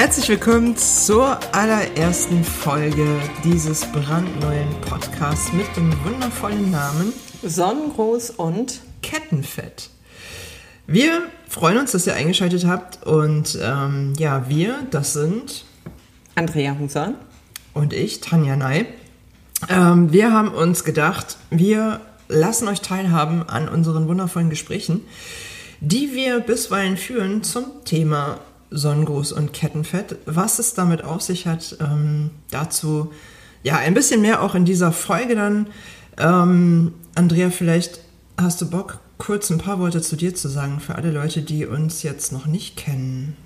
Herzlich 0.00 0.30
willkommen 0.30 0.78
zur 0.78 1.38
allerersten 1.54 2.42
Folge 2.42 3.20
dieses 3.44 3.84
brandneuen 3.92 4.70
Podcasts 4.80 5.52
mit 5.52 5.66
dem 5.76 5.92
wundervollen 6.02 6.70
Namen 6.70 7.12
Sonnengroß 7.42 8.30
und 8.30 8.80
Kettenfett. 9.02 9.90
Wir 10.86 11.24
freuen 11.46 11.76
uns, 11.76 11.92
dass 11.92 12.06
ihr 12.06 12.14
eingeschaltet 12.14 12.64
habt 12.64 13.06
und 13.06 13.58
ähm, 13.60 14.14
ja, 14.16 14.48
wir, 14.48 14.78
das 14.90 15.12
sind 15.12 15.66
Andrea 16.34 16.78
Huson 16.78 17.14
und 17.74 17.92
ich, 17.92 18.22
Tanja 18.22 18.56
Ney. 18.56 18.86
Ähm, 19.68 20.14
wir 20.14 20.32
haben 20.32 20.48
uns 20.48 20.82
gedacht, 20.84 21.36
wir 21.50 22.00
lassen 22.26 22.68
euch 22.68 22.80
teilhaben 22.80 23.46
an 23.46 23.68
unseren 23.68 24.08
wundervollen 24.08 24.48
Gesprächen, 24.48 25.02
die 25.80 26.14
wir 26.14 26.40
bisweilen 26.40 26.96
führen 26.96 27.42
zum 27.42 27.84
Thema 27.84 28.38
Sonnengruß 28.70 29.32
und 29.32 29.52
Kettenfett. 29.52 30.16
Was 30.26 30.58
es 30.58 30.74
damit 30.74 31.04
auf 31.04 31.22
sich 31.22 31.46
hat, 31.46 31.76
ähm, 31.80 32.30
dazu 32.50 33.12
ja 33.62 33.76
ein 33.76 33.94
bisschen 33.94 34.22
mehr 34.22 34.42
auch 34.42 34.54
in 34.54 34.64
dieser 34.64 34.92
Folge 34.92 35.34
dann. 35.34 35.66
Ähm, 36.18 36.94
Andrea, 37.14 37.50
vielleicht 37.50 38.00
hast 38.36 38.60
du 38.60 38.70
Bock, 38.70 39.00
kurz 39.18 39.50
ein 39.50 39.58
paar 39.58 39.78
Worte 39.78 40.00
zu 40.00 40.16
dir 40.16 40.34
zu 40.34 40.48
sagen 40.48 40.80
für 40.80 40.94
alle 40.94 41.10
Leute, 41.10 41.42
die 41.42 41.66
uns 41.66 42.02
jetzt 42.02 42.32
noch 42.32 42.46
nicht 42.46 42.76
kennen. 42.76 43.36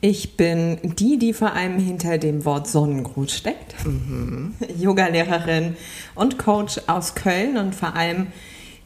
Ich 0.00 0.36
bin 0.36 0.78
die, 0.82 1.18
die 1.18 1.32
vor 1.32 1.54
allem 1.54 1.78
hinter 1.78 2.18
dem 2.18 2.44
Wort 2.44 2.68
Sonnengruß 2.68 3.32
steckt. 3.32 3.74
Mhm. 3.86 4.54
Yogalehrerin 4.78 5.76
und 6.14 6.38
Coach 6.38 6.80
aus 6.86 7.14
Köln 7.14 7.56
und 7.56 7.74
vor 7.74 7.94
allem 7.94 8.28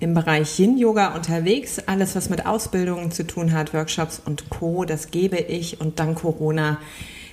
im 0.00 0.14
Bereich 0.14 0.58
Yin-Yoga 0.58 1.14
unterwegs. 1.14 1.78
Alles, 1.86 2.16
was 2.16 2.30
mit 2.30 2.46
Ausbildungen 2.46 3.12
zu 3.12 3.26
tun 3.26 3.52
hat, 3.52 3.72
Workshops 3.74 4.20
und 4.24 4.50
Co., 4.50 4.84
das 4.84 5.10
gebe 5.10 5.36
ich 5.36 5.80
und 5.80 6.00
dank 6.00 6.18
Corona 6.18 6.78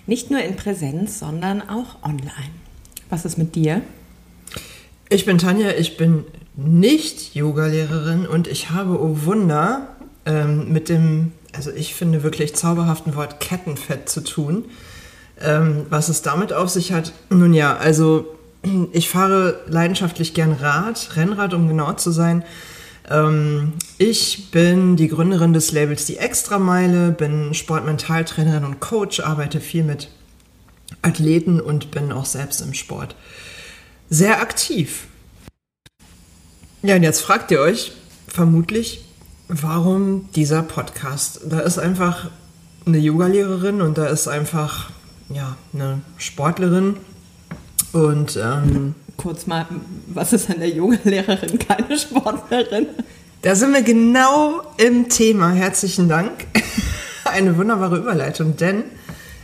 nicht 0.06 0.32
nur 0.32 0.42
in 0.42 0.56
Präsenz, 0.56 1.20
sondern 1.20 1.62
auch 1.62 2.04
online. 2.04 2.52
Was 3.10 3.26
ist 3.26 3.38
mit 3.38 3.56
dir? 3.56 3.82
Ich 5.10 5.26
bin 5.26 5.38
Tanja, 5.38 5.72
ich 5.72 5.98
bin 5.98 6.26
nicht 6.56 7.36
Yogalehrerin 7.36 8.26
und 8.26 8.48
ich 8.48 8.72
habe, 8.72 9.00
oh 9.00 9.26
Wunder, 9.26 9.88
ähm, 10.26 10.72
mit 10.72 10.90
dem, 10.90 11.32
also 11.54 11.72
ich 11.72 11.96
finde 11.96 12.24
wirklich 12.24 12.56
zauberhaften 12.56 13.16
Wort 13.16 13.40
Kettenfett 13.40 14.10
zu 14.10 14.22
tun. 14.22 14.66
Ähm, 15.40 15.86
was 15.90 16.10
es 16.10 16.24
damit 16.24 16.52
auf 16.52 16.70
sich 16.70 16.92
hat, 16.92 17.14
nun 17.30 17.54
ja, 17.54 17.78
also 17.78 18.37
ich 18.92 19.10
fahre 19.10 19.62
leidenschaftlich 19.68 20.34
gern 20.34 20.54
Rad, 20.54 21.16
Rennrad, 21.16 21.54
um 21.54 21.68
genau 21.68 21.94
zu 21.94 22.12
sein. 22.12 22.44
Ähm, 23.10 23.74
ich 23.98 24.52
bin 24.52 24.96
die 24.96 25.08
Gründerin 25.08 25.54
des 25.54 25.72
Labels 25.72 26.06
Die 26.06 26.18
Extrameile, 26.18 27.12
bin 27.12 27.54
Sportmentaltrainerin 27.54 28.66
und 28.66 28.80
Coach, 28.80 29.20
arbeite 29.20 29.62
viel 29.62 29.84
mit 29.84 30.10
Athleten 31.02 31.60
und 31.60 31.92
bin 31.92 32.12
auch 32.12 32.26
selbst 32.26 32.62
im 32.62 32.74
Sport 32.74 33.16
sehr 34.10 34.42
aktiv. 34.42 35.08
Ja, 36.82 36.96
und 36.96 37.04
jetzt 37.04 37.22
fragt 37.22 37.52
ihr 37.52 37.60
euch 37.60 37.92
vermutlich, 38.28 39.04
warum 39.48 40.30
dieser 40.36 40.64
Podcast? 40.64 41.42
Da 41.46 41.60
ist 41.60 41.78
einfach 41.78 42.30
eine 42.86 42.98
Yogalehrerin 42.98 43.82
und 43.82 43.98
da 43.98 44.08
ist 44.08 44.28
einfach 44.28 44.92
ja, 45.30 45.58
eine 45.74 46.02
Sportlerin 46.18 46.98
und 47.94 48.38
ähm, 48.38 48.96
kurz 49.18 49.48
mal, 49.48 49.66
was 50.08 50.34
ist 50.34 50.50
an 50.50 50.60
der 50.60 50.70
Yogalehrerin 50.70 51.60
keine 51.60 51.98
Sportlerin? 51.98 52.88
Da 53.42 53.56
sind 53.56 53.74
wir 53.74 53.84
genau 53.84 54.62
im 54.78 55.10
Thema. 55.10 55.52
Herzlichen 55.52 56.10
Dank. 56.10 56.32
Eine 57.26 57.58
wunderbare 57.58 57.98
Überleitung, 57.98 58.58
denn 58.58 58.84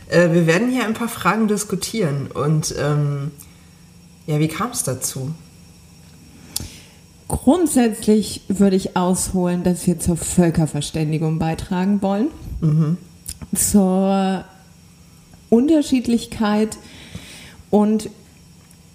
äh, 0.08 0.30
wir 0.32 0.46
werden 0.46 0.70
hier 0.70 0.84
ein 0.84 0.94
paar 0.94 1.08
Fragen 1.08 1.48
diskutieren. 1.48 2.28
Und 2.32 2.74
ähm, 2.78 3.30
ja, 4.26 4.38
wie 4.38 4.48
kam 4.48 4.70
es 4.70 4.82
dazu? 4.82 5.32
Grundsätzlich 7.28 8.42
würde 8.48 8.76
ich 8.76 8.96
ausholen, 8.96 9.64
dass 9.64 9.86
wir 9.86 9.98
zur 9.98 10.16
Völkerverständigung 10.16 11.38
beitragen 11.38 12.02
wollen. 12.02 12.28
Mhm. 12.60 12.96
Zur 13.54 14.44
Unterschiedlichkeit 15.50 16.76
und 17.70 18.10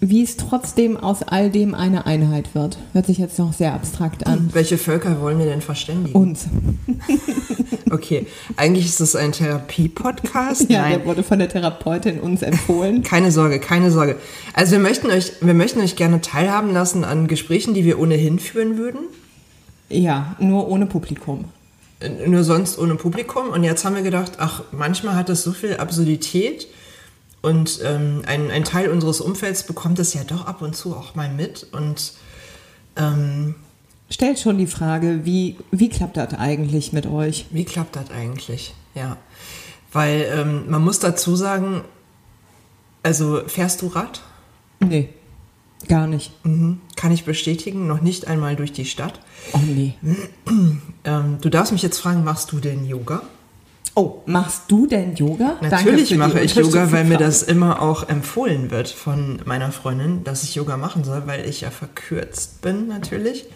wie 0.01 0.23
es 0.23 0.37
trotzdem 0.37 0.95
aus 0.95 1.23
all 1.23 1.49
dem 1.49 1.75
eine 1.75 2.05
Einheit 2.05 2.55
wird. 2.55 2.77
Hört 2.93 3.05
sich 3.05 3.17
jetzt 3.17 3.37
noch 3.37 3.51
sehr 3.51 3.73
abstrakt 3.73 4.25
an. 4.25 4.49
Welche 4.53 4.77
Völker 4.77 5.19
wollen 5.19 5.39
wir 5.39 5.45
denn 5.45 5.61
verständigen? 5.61 6.17
Uns. 6.17 6.47
okay, 7.91 8.25
eigentlich 8.55 8.85
ist 8.85 9.01
es 9.01 9.17
ein 9.17 9.33
Therapie-Podcast. 9.33 10.69
Ja, 10.69 10.83
Nein. 10.83 10.91
der 10.99 11.05
wurde 11.05 11.23
von 11.23 11.39
der 11.39 11.49
Therapeutin 11.49 12.19
uns 12.21 12.41
empfohlen. 12.41 13.03
keine 13.03 13.31
Sorge, 13.31 13.59
keine 13.59 13.91
Sorge. 13.91 14.15
Also 14.53 14.71
wir 14.71 14.79
möchten 14.79 15.07
euch, 15.07 15.33
wir 15.41 15.53
möchten 15.53 15.81
euch 15.81 15.97
gerne 15.97 16.21
teilhaben 16.21 16.71
lassen 16.71 17.03
an 17.03 17.27
Gesprächen, 17.27 17.73
die 17.73 17.83
wir 17.83 17.99
ohnehin 17.99 18.39
führen 18.39 18.77
würden. 18.77 19.01
Ja, 19.89 20.35
nur 20.39 20.69
ohne 20.69 20.85
Publikum. 20.85 21.45
Nur 22.25 22.45
sonst 22.45 22.79
ohne 22.79 22.95
Publikum. 22.95 23.49
Und 23.49 23.65
jetzt 23.65 23.83
haben 23.83 23.95
wir 23.95 24.03
gedacht, 24.03 24.33
ach, 24.37 24.63
manchmal 24.71 25.15
hat 25.15 25.27
das 25.27 25.43
so 25.43 25.51
viel 25.51 25.75
Absurdität 25.75 26.67
und 27.41 27.79
ähm, 27.83 28.23
ein, 28.25 28.51
ein 28.51 28.63
Teil 28.63 28.89
unseres 28.89 29.21
Umfelds 29.21 29.63
bekommt 29.63 29.99
es 29.99 30.13
ja 30.13 30.23
doch 30.23 30.45
ab 30.45 30.61
und 30.61 30.75
zu 30.75 30.95
auch 30.95 31.15
mal 31.15 31.29
mit. 31.29 31.67
Und 31.71 32.13
ähm, 32.97 33.55
stellt 34.09 34.39
schon 34.39 34.57
die 34.57 34.67
Frage, 34.67 35.21
wie, 35.23 35.57
wie 35.71 35.89
klappt 35.89 36.17
das 36.17 36.33
eigentlich 36.33 36.91
mit 36.91 37.05
euch? 37.05 37.45
Wie 37.51 37.63
klappt 37.63 37.95
das 37.95 38.11
eigentlich? 38.11 38.73
Ja. 38.93 39.17
Weil 39.91 40.27
ähm, 40.33 40.69
man 40.69 40.83
muss 40.83 40.99
dazu 40.99 41.35
sagen, 41.35 41.83
also 43.03 43.41
fährst 43.47 43.81
du 43.81 43.87
Rad? 43.87 44.21
Nee, 44.81 45.09
gar 45.87 46.07
nicht. 46.07 46.33
Mhm. 46.45 46.81
Kann 46.97 47.13
ich 47.13 47.23
bestätigen, 47.23 47.87
noch 47.87 48.01
nicht 48.01 48.27
einmal 48.27 48.57
durch 48.57 48.73
die 48.73 48.85
Stadt. 48.85 49.21
Oh 49.53 49.59
nee. 49.59 49.95
Ähm, 51.05 51.37
du 51.39 51.49
darfst 51.49 51.71
mich 51.71 51.81
jetzt 51.81 51.97
fragen, 51.99 52.25
machst 52.25 52.51
du 52.51 52.59
denn 52.59 52.85
Yoga? 52.85 53.21
Oh, 53.99 54.21
machst 54.25 54.61
du 54.69 54.87
denn 54.87 55.13
Yoga? 55.17 55.57
Natürlich 55.61 56.15
mache 56.15 56.39
ich 56.39 56.55
Yoga, 56.55 56.89
weil 56.93 57.03
mir 57.03 57.17
das 57.17 57.43
immer 57.43 57.81
auch 57.81 58.07
empfohlen 58.07 58.71
wird 58.71 58.87
von 58.87 59.41
meiner 59.43 59.73
Freundin, 59.73 60.23
dass 60.23 60.43
ich 60.43 60.55
Yoga 60.55 60.77
machen 60.77 61.03
soll, 61.03 61.23
weil 61.25 61.45
ich 61.45 61.59
ja 61.59 61.69
verkürzt 61.69 62.61
bin 62.61 62.87
natürlich 62.87 63.47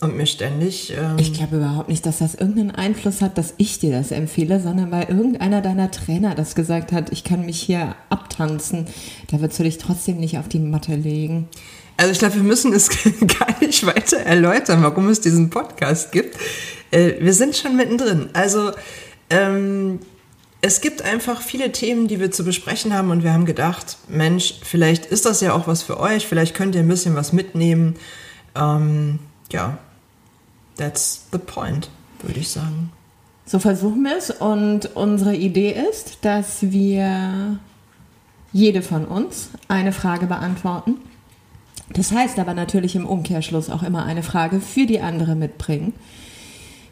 und 0.00 0.14
mir 0.18 0.26
ständig. 0.26 0.92
Ähm 0.94 1.16
ich 1.16 1.32
glaube 1.32 1.56
überhaupt 1.56 1.88
nicht, 1.88 2.04
dass 2.04 2.18
das 2.18 2.34
irgendeinen 2.34 2.72
Einfluss 2.72 3.22
hat, 3.22 3.38
dass 3.38 3.54
ich 3.56 3.78
dir 3.78 3.90
das 3.90 4.10
empfehle, 4.10 4.60
sondern 4.60 4.90
weil 4.90 5.04
irgendeiner 5.04 5.62
deiner 5.62 5.90
Trainer 5.90 6.34
das 6.34 6.54
gesagt 6.54 6.92
hat, 6.92 7.10
ich 7.10 7.24
kann 7.24 7.46
mich 7.46 7.58
hier 7.58 7.94
abtanzen. 8.10 8.84
Da 9.30 9.40
würdest 9.40 9.58
du 9.60 9.62
dich 9.62 9.78
trotzdem 9.78 10.18
nicht 10.18 10.36
auf 10.36 10.46
die 10.46 10.58
Matte 10.58 10.94
legen. 10.94 11.48
Also 11.96 12.12
ich 12.12 12.18
glaube, 12.18 12.34
wir 12.34 12.42
müssen 12.42 12.74
es 12.74 12.90
gar 13.38 13.58
nicht 13.62 13.86
weiter 13.86 14.18
erläutern, 14.18 14.82
warum 14.82 15.08
es 15.08 15.22
diesen 15.22 15.48
Podcast 15.48 16.12
gibt. 16.12 16.36
Äh, 16.90 17.14
wir 17.20 17.32
sind 17.32 17.56
schon 17.56 17.76
mittendrin. 17.76 18.28
Also 18.34 18.72
ähm, 19.30 20.00
es 20.60 20.80
gibt 20.80 21.02
einfach 21.02 21.42
viele 21.42 21.72
Themen, 21.72 22.08
die 22.08 22.18
wir 22.18 22.30
zu 22.30 22.44
besprechen 22.44 22.92
haben 22.92 23.10
und 23.10 23.22
wir 23.22 23.32
haben 23.32 23.46
gedacht, 23.46 23.98
Mensch, 24.08 24.54
vielleicht 24.62 25.06
ist 25.06 25.26
das 25.26 25.40
ja 25.40 25.52
auch 25.52 25.66
was 25.66 25.82
für 25.82 26.00
euch, 26.00 26.26
vielleicht 26.26 26.54
könnt 26.54 26.74
ihr 26.74 26.80
ein 26.80 26.88
bisschen 26.88 27.14
was 27.14 27.32
mitnehmen. 27.32 27.94
Ähm, 28.54 29.18
ja, 29.52 29.78
that's 30.76 31.26
the 31.32 31.38
point, 31.38 31.90
würde 32.22 32.40
ich 32.40 32.48
sagen. 32.48 32.90
So 33.44 33.60
versuchen 33.60 34.02
wir 34.02 34.16
es 34.16 34.30
und 34.30 34.96
unsere 34.96 35.36
Idee 35.36 35.76
ist, 35.88 36.18
dass 36.22 36.72
wir 36.72 37.58
jede 38.52 38.82
von 38.82 39.04
uns 39.04 39.50
eine 39.68 39.92
Frage 39.92 40.26
beantworten. 40.26 40.96
Das 41.90 42.10
heißt 42.10 42.38
aber 42.40 42.54
natürlich 42.54 42.96
im 42.96 43.06
Umkehrschluss 43.06 43.70
auch 43.70 43.84
immer 43.84 44.04
eine 44.04 44.24
Frage 44.24 44.60
für 44.60 44.86
die 44.86 45.00
andere 45.00 45.36
mitbringen. 45.36 45.92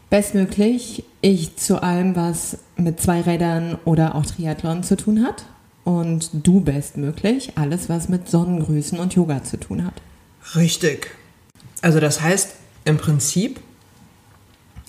Bestmöglich 0.09 1.03
ich 1.21 1.55
zu 1.57 1.81
allem, 1.81 2.15
was 2.15 2.59
mit 2.77 2.99
zwei 2.99 3.21
Rädern 3.21 3.77
oder 3.85 4.15
auch 4.15 4.25
Triathlon 4.25 4.83
zu 4.83 4.95
tun 4.95 5.25
hat. 5.25 5.45
Und 5.83 6.29
du 6.33 6.61
bestmöglich 6.61 7.57
alles, 7.57 7.89
was 7.89 8.09
mit 8.09 8.29
Sonnengrüßen 8.29 8.99
und 8.99 9.13
Yoga 9.13 9.43
zu 9.43 9.57
tun 9.57 9.85
hat. 9.85 9.93
Richtig. 10.55 11.11
Also 11.81 11.99
das 11.99 12.21
heißt 12.21 12.55
im 12.85 12.97
Prinzip, 12.97 13.59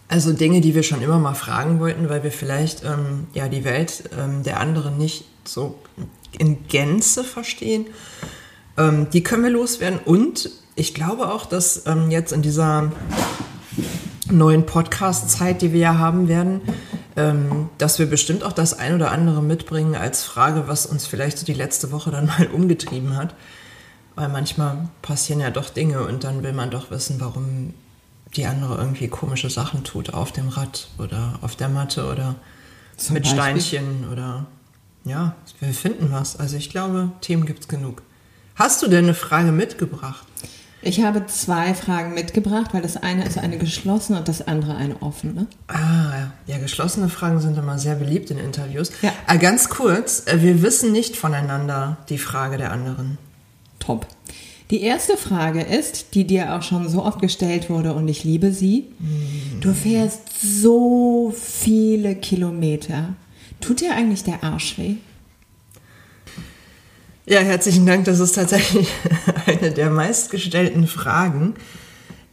also 0.08 0.32
Dinge, 0.32 0.61
die 0.61 0.75
wir 0.75 0.82
schon 0.82 1.02
immer 1.02 1.19
mal 1.19 1.35
fragen 1.35 1.81
wollten, 1.81 2.08
weil 2.08 2.23
wir 2.23 2.31
vielleicht 2.31 2.85
ähm, 2.85 3.26
ja 3.35 3.49
die 3.49 3.64
Welt 3.64 4.05
ähm, 4.19 4.43
der 4.43 4.61
anderen 4.61 4.96
nicht 4.99 5.25
so 5.44 5.79
in 6.38 6.67
Gänze 6.69 7.25
verstehen, 7.25 7.87
ähm, 8.79 9.08
die 9.12 9.23
können 9.23 9.43
wir 9.43 9.50
loswerden. 9.50 9.99
Und 10.05 10.50
ich 10.75 10.94
glaube 10.94 11.32
auch, 11.32 11.46
dass 11.46 11.87
ähm, 11.87 12.11
jetzt 12.11 12.32
in 12.32 12.43
dieser 12.43 12.93
neuen 14.31 14.67
Podcast-Zeit, 14.67 15.62
die 15.62 15.73
wir 15.73 15.81
ja 15.81 15.99
haben 15.99 16.28
werden, 16.28 16.61
ähm, 17.17 17.70
dass 17.78 17.99
wir 17.99 18.06
bestimmt 18.06 18.44
auch 18.44 18.52
das 18.52 18.78
ein 18.78 18.94
oder 18.94 19.11
andere 19.11 19.43
mitbringen 19.43 19.94
als 19.94 20.25
Frage, 20.25 20.69
was 20.69 20.87
uns 20.87 21.06
vielleicht 21.06 21.38
so 21.38 21.46
die 21.46 21.55
letzte 21.55 21.93
Woche 21.93 22.11
dann 22.11 22.26
mal 22.38 22.46
umgetrieben 22.46 23.17
hat. 23.17 23.34
Weil 24.14 24.28
manchmal 24.28 24.88
passieren 25.02 25.40
ja 25.40 25.50
doch 25.50 25.69
Dinge 25.69 26.00
und 26.06 26.25
dann 26.25 26.43
will 26.43 26.52
man 26.52 26.70
doch 26.70 26.90
wissen, 26.90 27.20
warum 27.20 27.75
die 28.34 28.46
andere 28.46 28.76
irgendwie 28.76 29.08
komische 29.08 29.50
Sachen 29.50 29.84
tut 29.84 30.14
auf 30.14 30.32
dem 30.32 30.49
Rad 30.49 30.88
oder 30.99 31.38
auf 31.43 31.56
der 31.56 31.69
Matte 31.69 32.11
oder 32.11 32.34
Zum 32.96 33.14
mit 33.14 33.25
Beispiel? 33.25 33.40
Steinchen 33.40 34.08
oder 34.11 34.46
ja, 35.05 35.37
wir 35.61 35.72
finden 35.72 36.11
was. 36.11 36.37
Also 36.37 36.56
ich 36.56 36.70
glaube, 36.70 37.12
Themen 37.20 37.46
gibt 37.46 37.61
es 37.61 37.69
genug. 37.69 38.02
Hast 38.56 38.82
du 38.82 38.88
denn 38.88 39.05
eine 39.05 39.14
Frage 39.14 39.52
mitgebracht? 39.52 40.26
Ich 40.87 41.03
habe 41.03 41.27
zwei 41.27 41.75
Fragen 41.75 42.15
mitgebracht, 42.15 42.69
weil 42.71 42.81
das 42.81 42.97
eine 42.97 43.27
ist 43.27 43.38
eine 43.38 43.59
geschlossene 43.59 44.21
und 44.21 44.29
das 44.29 44.47
andere 44.47 44.77
eine 44.77 45.03
offene. 45.03 45.49
Ah, 45.67 46.29
ja. 46.47 46.59
geschlossene 46.59 47.09
Fragen 47.09 47.41
sind 47.41 47.59
immer 47.59 47.77
sehr 47.77 47.97
beliebt 47.97 48.31
in 48.31 48.38
Interviews. 48.38 48.93
Ja. 49.03 49.12
Ah, 49.27 49.35
ganz 49.35 49.69
kurz, 49.69 50.29
äh, 50.29 50.41
wir 50.43 50.62
wissen 50.62 50.93
nicht 50.93 51.17
voneinander 51.17 51.97
die 52.09 52.19
Frage 52.19 52.56
der 52.56 52.71
anderen. 52.71 53.19
Top. 53.81 54.06
Die 54.71 54.81
erste 54.81 55.17
Frage 55.17 55.62
ist, 55.62 56.15
die 56.15 56.25
dir 56.25 56.55
auch 56.55 56.62
schon 56.62 56.89
so 56.89 57.05
oft 57.05 57.21
gestellt 57.21 57.69
wurde 57.69 57.93
und 57.93 58.06
ich 58.06 58.23
liebe 58.23 58.53
sie. 58.53 58.85
Du 59.61 59.73
fährst 59.73 60.21
so 60.41 61.35
viele 61.37 62.15
Kilometer. 62.15 63.15
Tut 63.61 63.81
dir 63.81 63.93
eigentlich 63.93 64.23
der 64.23 64.44
Arsch 64.44 64.79
weh? 64.79 64.94
Ja, 67.26 67.40
herzlichen 67.40 67.87
Dank. 67.87 68.05
Das 68.05 68.20
ist 68.20 68.34
tatsächlich 68.37 68.88
eine 69.46 69.73
der 69.73 69.90
meistgestellten 69.90 70.87
Fragen. 70.87 71.55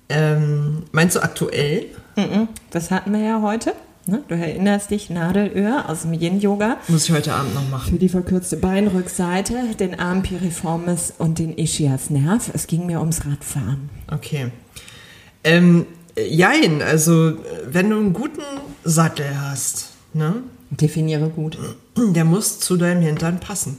Ähm, 0.10 0.84
meinst 0.92 1.16
du 1.16 1.24
aktuell? 1.24 1.86
Das 2.70 2.92
hatten 2.92 3.12
wir 3.14 3.22
ja 3.22 3.42
heute. 3.42 3.74
ne? 4.06 4.24
Du 4.28 4.36
erinnerst 4.36 4.92
dich, 4.92 5.10
Nadelöhr 5.10 5.90
aus 5.90 6.04
dem 6.04 6.14
Yin-Yoga. 6.14 6.78
Muss 6.90 7.06
ich 7.06 7.12
heute 7.12 7.34
Abend 7.34 7.56
noch 7.56 7.68
machen. 7.70 7.90
Für 7.94 7.98
die 7.98 8.10
verkürzte 8.10 8.58
Beinrückseite, 8.58 9.56
den 9.80 10.00
Arm 10.00 10.22
Piriformis 10.22 11.12
und 11.18 11.40
den 11.40 11.58
Ischiasnerv. 11.58 12.52
Es 12.54 12.68
ging 12.68 12.86
mir 12.86 13.00
ums 13.00 13.26
Radfahren. 13.26 13.90
Okay. 14.12 14.52
Ähm, 15.44 15.88
jein, 16.16 16.84
also 16.84 17.34
wenn 17.68 17.90
du 17.90 17.98
einen 17.98 18.14
guten 18.14 18.42
Sattel 18.84 19.26
hast, 19.42 19.90
ne, 20.14 20.36
Definiere 20.70 21.30
gut. 21.30 21.58
der 21.98 22.26
muss 22.26 22.60
zu 22.60 22.78
deinem 22.78 23.02
Hintern 23.02 23.40
passen. 23.40 23.78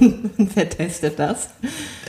Und 0.00 0.50
wer 0.54 0.68
testet 0.68 1.18
das? 1.18 1.50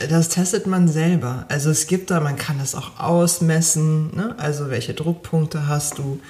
Das 0.08 0.28
testet 0.28 0.66
man 0.66 0.88
selber. 0.88 1.44
Also 1.48 1.70
es 1.70 1.86
gibt 1.86 2.10
da, 2.10 2.20
man 2.20 2.36
kann 2.36 2.58
das 2.58 2.74
auch 2.74 2.98
ausmessen, 2.98 4.14
ne? 4.14 4.34
also 4.38 4.70
welche 4.70 4.94
Druckpunkte 4.94 5.68
hast 5.68 5.98
du, 5.98 6.20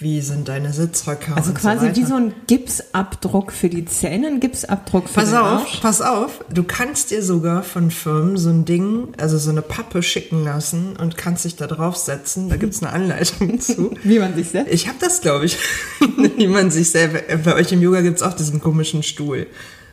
wie 0.00 0.20
sind 0.20 0.46
deine 0.46 0.72
Sitzhöcker 0.72 1.36
Also 1.36 1.52
quasi 1.52 1.88
so 1.88 1.96
wie 1.96 2.04
so 2.04 2.14
ein 2.14 2.32
Gipsabdruck 2.46 3.50
für 3.50 3.68
die 3.68 3.84
Zähne, 3.84 4.28
ein 4.28 4.38
Gipsabdruck 4.38 5.08
für 5.08 5.14
Pass 5.14 5.30
den 5.30 5.38
auf, 5.38 5.60
Arsch. 5.60 5.80
pass 5.80 6.00
auf, 6.00 6.44
du 6.54 6.62
kannst 6.62 7.10
dir 7.10 7.20
sogar 7.20 7.64
von 7.64 7.90
Firmen 7.90 8.36
so 8.36 8.50
ein 8.50 8.64
Ding, 8.64 9.08
also 9.18 9.38
so 9.38 9.50
eine 9.50 9.62
Pappe 9.62 10.04
schicken 10.04 10.44
lassen 10.44 10.94
und 10.96 11.16
kannst 11.16 11.44
dich 11.44 11.56
da 11.56 11.66
draufsetzen. 11.66 12.48
Da 12.48 12.56
gibt's 12.56 12.80
eine 12.80 12.92
Anleitung 12.92 13.58
zu. 13.60 13.90
Wie 14.04 14.20
man 14.20 14.36
sich 14.36 14.50
setzt. 14.50 14.72
Ich 14.72 14.86
habe 14.86 14.98
das, 15.00 15.20
glaube 15.20 15.46
ich, 15.46 15.58
wie 16.36 16.46
man 16.46 16.70
sich 16.70 16.90
selber. 16.90 17.18
Bei 17.44 17.56
euch 17.56 17.72
im 17.72 17.82
Yoga 17.82 18.00
gibt's 18.00 18.22
auch 18.22 18.34
diesen 18.34 18.60
komischen 18.60 19.02
Stuhl. 19.02 19.48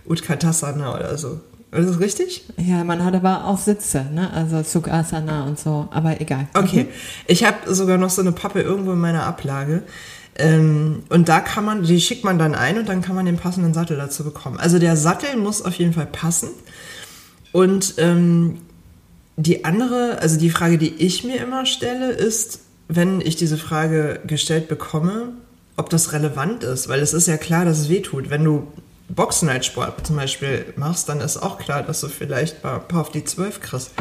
Utkatasana 0.07 0.95
oder 0.95 1.17
so. 1.17 1.39
Ist 1.71 1.89
das 1.89 1.99
richtig? 1.99 2.45
Ja, 2.57 2.83
man 2.83 3.03
hat 3.03 3.15
aber 3.15 3.45
auch 3.45 3.57
Sitze, 3.57 4.05
ne? 4.13 4.31
Also 4.31 4.63
Sukhasana 4.63 5.45
und 5.45 5.59
so, 5.59 5.87
aber 5.91 6.21
egal. 6.21 6.47
Okay. 6.53 6.87
Ich 7.27 7.43
habe 7.43 7.73
sogar 7.73 7.97
noch 7.97 8.09
so 8.09 8.21
eine 8.21 8.31
Pappe 8.31 8.61
irgendwo 8.61 8.93
in 8.93 8.99
meiner 8.99 9.23
Ablage. 9.23 9.83
Ähm, 10.37 11.03
und 11.09 11.29
da 11.29 11.39
kann 11.39 11.65
man, 11.65 11.83
die 11.83 11.99
schickt 11.99 12.23
man 12.23 12.37
dann 12.37 12.55
ein 12.55 12.77
und 12.77 12.89
dann 12.89 13.01
kann 13.01 13.15
man 13.15 13.25
den 13.25 13.37
passenden 13.37 13.73
Sattel 13.73 13.97
dazu 13.97 14.23
bekommen. 14.23 14.57
Also 14.57 14.79
der 14.79 14.95
Sattel 14.95 15.37
muss 15.37 15.61
auf 15.61 15.75
jeden 15.75 15.93
Fall 15.93 16.07
passen. 16.07 16.49
Und 17.51 17.95
ähm, 17.97 18.57
die 19.37 19.65
andere, 19.65 20.19
also 20.21 20.37
die 20.37 20.49
Frage, 20.49 20.77
die 20.77 20.93
ich 20.95 21.23
mir 21.23 21.41
immer 21.41 21.65
stelle, 21.65 22.11
ist, 22.11 22.59
wenn 22.87 23.21
ich 23.21 23.35
diese 23.35 23.57
Frage 23.57 24.19
gestellt 24.27 24.67
bekomme, 24.67 25.33
ob 25.77 25.89
das 25.89 26.13
relevant 26.13 26.63
ist. 26.63 26.87
Weil 26.87 26.99
es 26.99 27.13
ist 27.13 27.27
ja 27.27 27.37
klar, 27.37 27.65
dass 27.65 27.79
es 27.79 27.89
weh 27.89 28.01
tut. 28.01 28.29
Wenn 28.29 28.43
du 28.43 28.67
Boxen 29.09 29.49
als 29.49 29.65
Sport 29.67 30.07
zum 30.07 30.15
Beispiel 30.15 30.73
machst, 30.75 31.09
dann 31.09 31.21
ist 31.21 31.37
auch 31.37 31.57
klar, 31.57 31.83
dass 31.83 32.01
du 32.01 32.07
vielleicht 32.07 32.63
mal 32.63 32.75
ein 32.75 32.87
paar 32.87 33.01
auf 33.01 33.11
die 33.11 33.23
Zwölf 33.23 33.61
kriegst. 33.61 33.91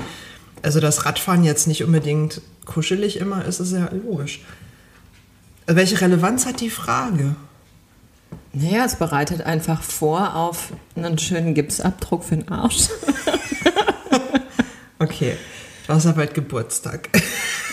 Also 0.63 0.81
dass 0.81 1.05
Radfahren 1.05 1.45
jetzt 1.45 1.67
nicht 1.67 1.85
unbedingt 1.85 2.41
kuschelig 2.65 3.19
immer 3.19 3.45
ist, 3.45 3.61
ist 3.61 3.73
ja 3.73 3.91
logisch. 3.93 4.41
Welche 5.67 6.01
Relevanz 6.01 6.47
hat 6.47 6.61
die 6.61 6.71
Frage? 6.71 7.37
Naja, 8.53 8.85
es 8.85 8.97
bereitet 8.97 9.43
einfach 9.43 9.83
vor 9.83 10.37
auf 10.37 10.73
einen 10.97 11.19
schönen 11.19 11.55
Gipsabdruck 11.55 12.25
für 12.25 12.37
den 12.37 12.49
Arsch. 12.49 12.89
Okay, 15.05 15.37
ja 15.89 16.13
bald 16.13 16.35
Geburtstag. 16.35 17.09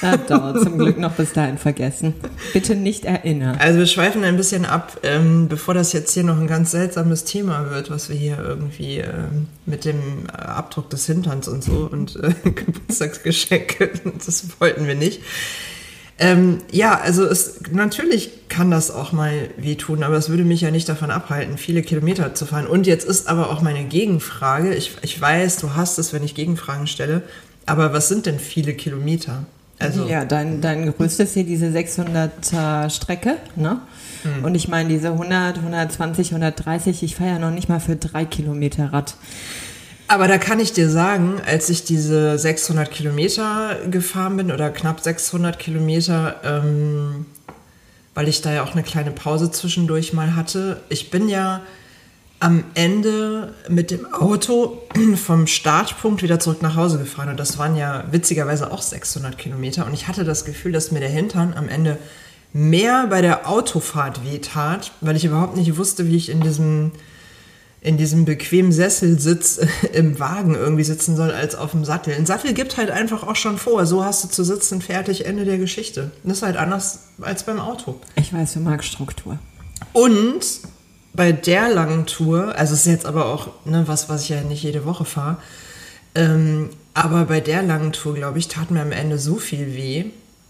Das 0.01 0.25
dauert 0.25 0.63
zum 0.63 0.79
Glück 0.79 0.97
noch 0.97 1.11
bis 1.11 1.31
dahin 1.31 1.59
vergessen. 1.59 2.15
Bitte 2.53 2.75
nicht 2.75 3.05
erinnern. 3.05 3.57
Also 3.59 3.77
wir 3.77 3.85
schweifen 3.85 4.23
ein 4.23 4.35
bisschen 4.35 4.65
ab, 4.65 4.97
ähm, 5.03 5.47
bevor 5.47 5.75
das 5.75 5.93
jetzt 5.93 6.11
hier 6.15 6.23
noch 6.23 6.39
ein 6.39 6.47
ganz 6.47 6.71
seltsames 6.71 7.23
Thema 7.23 7.69
wird, 7.69 7.91
was 7.91 8.09
wir 8.09 8.15
hier 8.15 8.39
irgendwie 8.39 8.97
ähm, 8.97 9.47
mit 9.67 9.85
dem 9.85 10.25
äh, 10.27 10.41
Abdruck 10.41 10.89
des 10.89 11.05
Hinterns 11.05 11.47
und 11.47 11.63
so 11.63 11.87
und 11.91 12.15
äh, 12.15 12.33
Geburtstagsgeschenke, 12.49 13.91
das 14.25 14.59
wollten 14.59 14.87
wir 14.87 14.95
nicht. 14.95 15.21
Ähm, 16.17 16.59
ja, 16.71 16.99
also 16.99 17.23
es, 17.25 17.61
natürlich 17.71 18.47
kann 18.47 18.69
das 18.69 18.91
auch 18.91 19.11
mal 19.11 19.49
wehtun, 19.57 20.03
aber 20.03 20.17
es 20.17 20.29
würde 20.29 20.43
mich 20.43 20.61
ja 20.61 20.69
nicht 20.69 20.87
davon 20.87 21.09
abhalten, 21.09 21.57
viele 21.57 21.81
Kilometer 21.81 22.35
zu 22.35 22.45
fahren. 22.45 22.67
Und 22.67 22.85
jetzt 22.85 23.05
ist 23.05 23.27
aber 23.27 23.49
auch 23.49 23.61
meine 23.61 23.83
Gegenfrage, 23.85 24.73
ich, 24.75 24.97
ich 25.01 25.19
weiß, 25.19 25.57
du 25.57 25.75
hast 25.75 25.97
es, 25.97 26.13
wenn 26.13 26.23
ich 26.23 26.35
Gegenfragen 26.35 26.87
stelle, 26.87 27.23
aber 27.71 27.93
was 27.93 28.09
sind 28.09 28.25
denn 28.25 28.37
viele 28.37 28.73
Kilometer? 28.73 29.45
Also, 29.79 30.05
ja, 30.05 30.25
dein, 30.25 30.59
dein 30.59 30.93
größtes 30.93 31.33
hier 31.33 31.45
diese 31.45 31.67
600er 31.67 32.89
Strecke, 32.89 33.37
ne? 33.55 33.79
Hm. 34.23 34.43
Und 34.43 34.55
ich 34.55 34.67
meine, 34.67 34.89
diese 34.89 35.07
100, 35.07 35.57
120, 35.57 36.31
130, 36.31 37.01
ich 37.01 37.15
fahre 37.15 37.31
ja 37.31 37.39
noch 37.39 37.49
nicht 37.49 37.69
mal 37.69 37.79
für 37.79 37.95
drei 37.95 38.25
Kilometer 38.25 38.91
Rad. 38.91 39.15
Aber 40.07 40.27
da 40.27 40.37
kann 40.37 40.59
ich 40.59 40.73
dir 40.73 40.89
sagen, 40.89 41.41
als 41.45 41.69
ich 41.69 41.85
diese 41.85 42.37
600 42.37 42.91
Kilometer 42.91 43.77
gefahren 43.89 44.35
bin 44.35 44.51
oder 44.51 44.69
knapp 44.69 44.99
600 44.99 45.57
Kilometer, 45.57 46.35
ähm, 46.43 47.25
weil 48.13 48.27
ich 48.27 48.41
da 48.41 48.51
ja 48.51 48.63
auch 48.63 48.73
eine 48.73 48.83
kleine 48.83 49.11
Pause 49.11 49.49
zwischendurch 49.49 50.11
mal 50.11 50.35
hatte, 50.35 50.81
ich 50.89 51.09
bin 51.09 51.29
ja 51.29 51.61
am 52.41 52.63
Ende 52.73 53.53
mit 53.69 53.91
dem 53.91 54.11
Auto 54.13 54.81
vom 55.15 55.47
Startpunkt 55.47 56.23
wieder 56.23 56.39
zurück 56.39 56.61
nach 56.61 56.75
Hause 56.75 56.97
gefahren 56.97 57.29
und 57.29 57.39
das 57.39 57.57
waren 57.57 57.75
ja 57.75 58.03
witzigerweise 58.11 58.71
auch 58.71 58.81
600 58.81 59.37
Kilometer 59.37 59.85
und 59.85 59.93
ich 59.93 60.07
hatte 60.07 60.25
das 60.25 60.43
Gefühl, 60.43 60.71
dass 60.71 60.91
mir 60.91 60.99
der 60.99 61.09
Hintern 61.09 61.53
am 61.53 61.69
Ende 61.69 61.97
mehr 62.51 63.07
bei 63.07 63.21
der 63.21 63.47
Autofahrt 63.47 64.25
wehtat, 64.25 64.91
weil 65.01 65.15
ich 65.15 65.23
überhaupt 65.23 65.55
nicht 65.55 65.77
wusste, 65.77 66.07
wie 66.07 66.17
ich 66.17 66.29
in 66.29 66.41
diesem 66.41 66.91
in 67.83 67.97
diesem 67.97 68.25
bequemen 68.25 68.71
Sesselsitz 68.71 69.59
im 69.93 70.19
Wagen 70.19 70.55
irgendwie 70.55 70.83
sitzen 70.83 71.15
soll 71.15 71.31
als 71.31 71.55
auf 71.55 71.71
dem 71.71 71.85
Sattel. 71.85 72.13
Ein 72.13 72.25
Sattel 72.25 72.53
gibt 72.53 72.77
halt 72.77 72.91
einfach 72.91 73.23
auch 73.23 73.35
schon 73.35 73.57
vor, 73.57 73.85
so 73.85 74.03
hast 74.03 74.23
du 74.23 74.27
zu 74.29 74.43
sitzen, 74.43 74.81
fertig, 74.81 75.25
Ende 75.25 75.45
der 75.45 75.57
Geschichte. 75.57 76.11
Das 76.23 76.37
ist 76.37 76.43
halt 76.43 76.57
anders 76.57 77.07
als 77.21 77.43
beim 77.43 77.59
Auto. 77.59 77.99
Ich 78.15 78.33
weiß, 78.33 78.53
du 78.53 78.59
magst 78.59 78.87
Struktur. 78.87 79.39
Und 79.93 80.45
bei 81.13 81.31
der 81.31 81.69
langen 81.69 82.05
Tour, 82.05 82.55
also 82.55 82.73
es 82.73 82.81
ist 82.81 82.87
jetzt 82.87 83.05
aber 83.05 83.25
auch 83.25 83.49
ne, 83.65 83.83
was, 83.87 84.09
was 84.09 84.23
ich 84.23 84.29
ja 84.29 84.41
nicht 84.41 84.63
jede 84.63 84.85
Woche 84.85 85.05
fahre, 85.05 85.37
ähm, 86.15 86.69
aber 86.93 87.25
bei 87.25 87.39
der 87.39 87.63
langen 87.63 87.93
Tour, 87.93 88.15
glaube 88.15 88.39
ich, 88.39 88.47
tat 88.47 88.71
mir 88.71 88.81
am 88.81 88.91
Ende 88.91 89.17
so 89.17 89.35
viel 89.35 89.75
weh, 89.75 90.05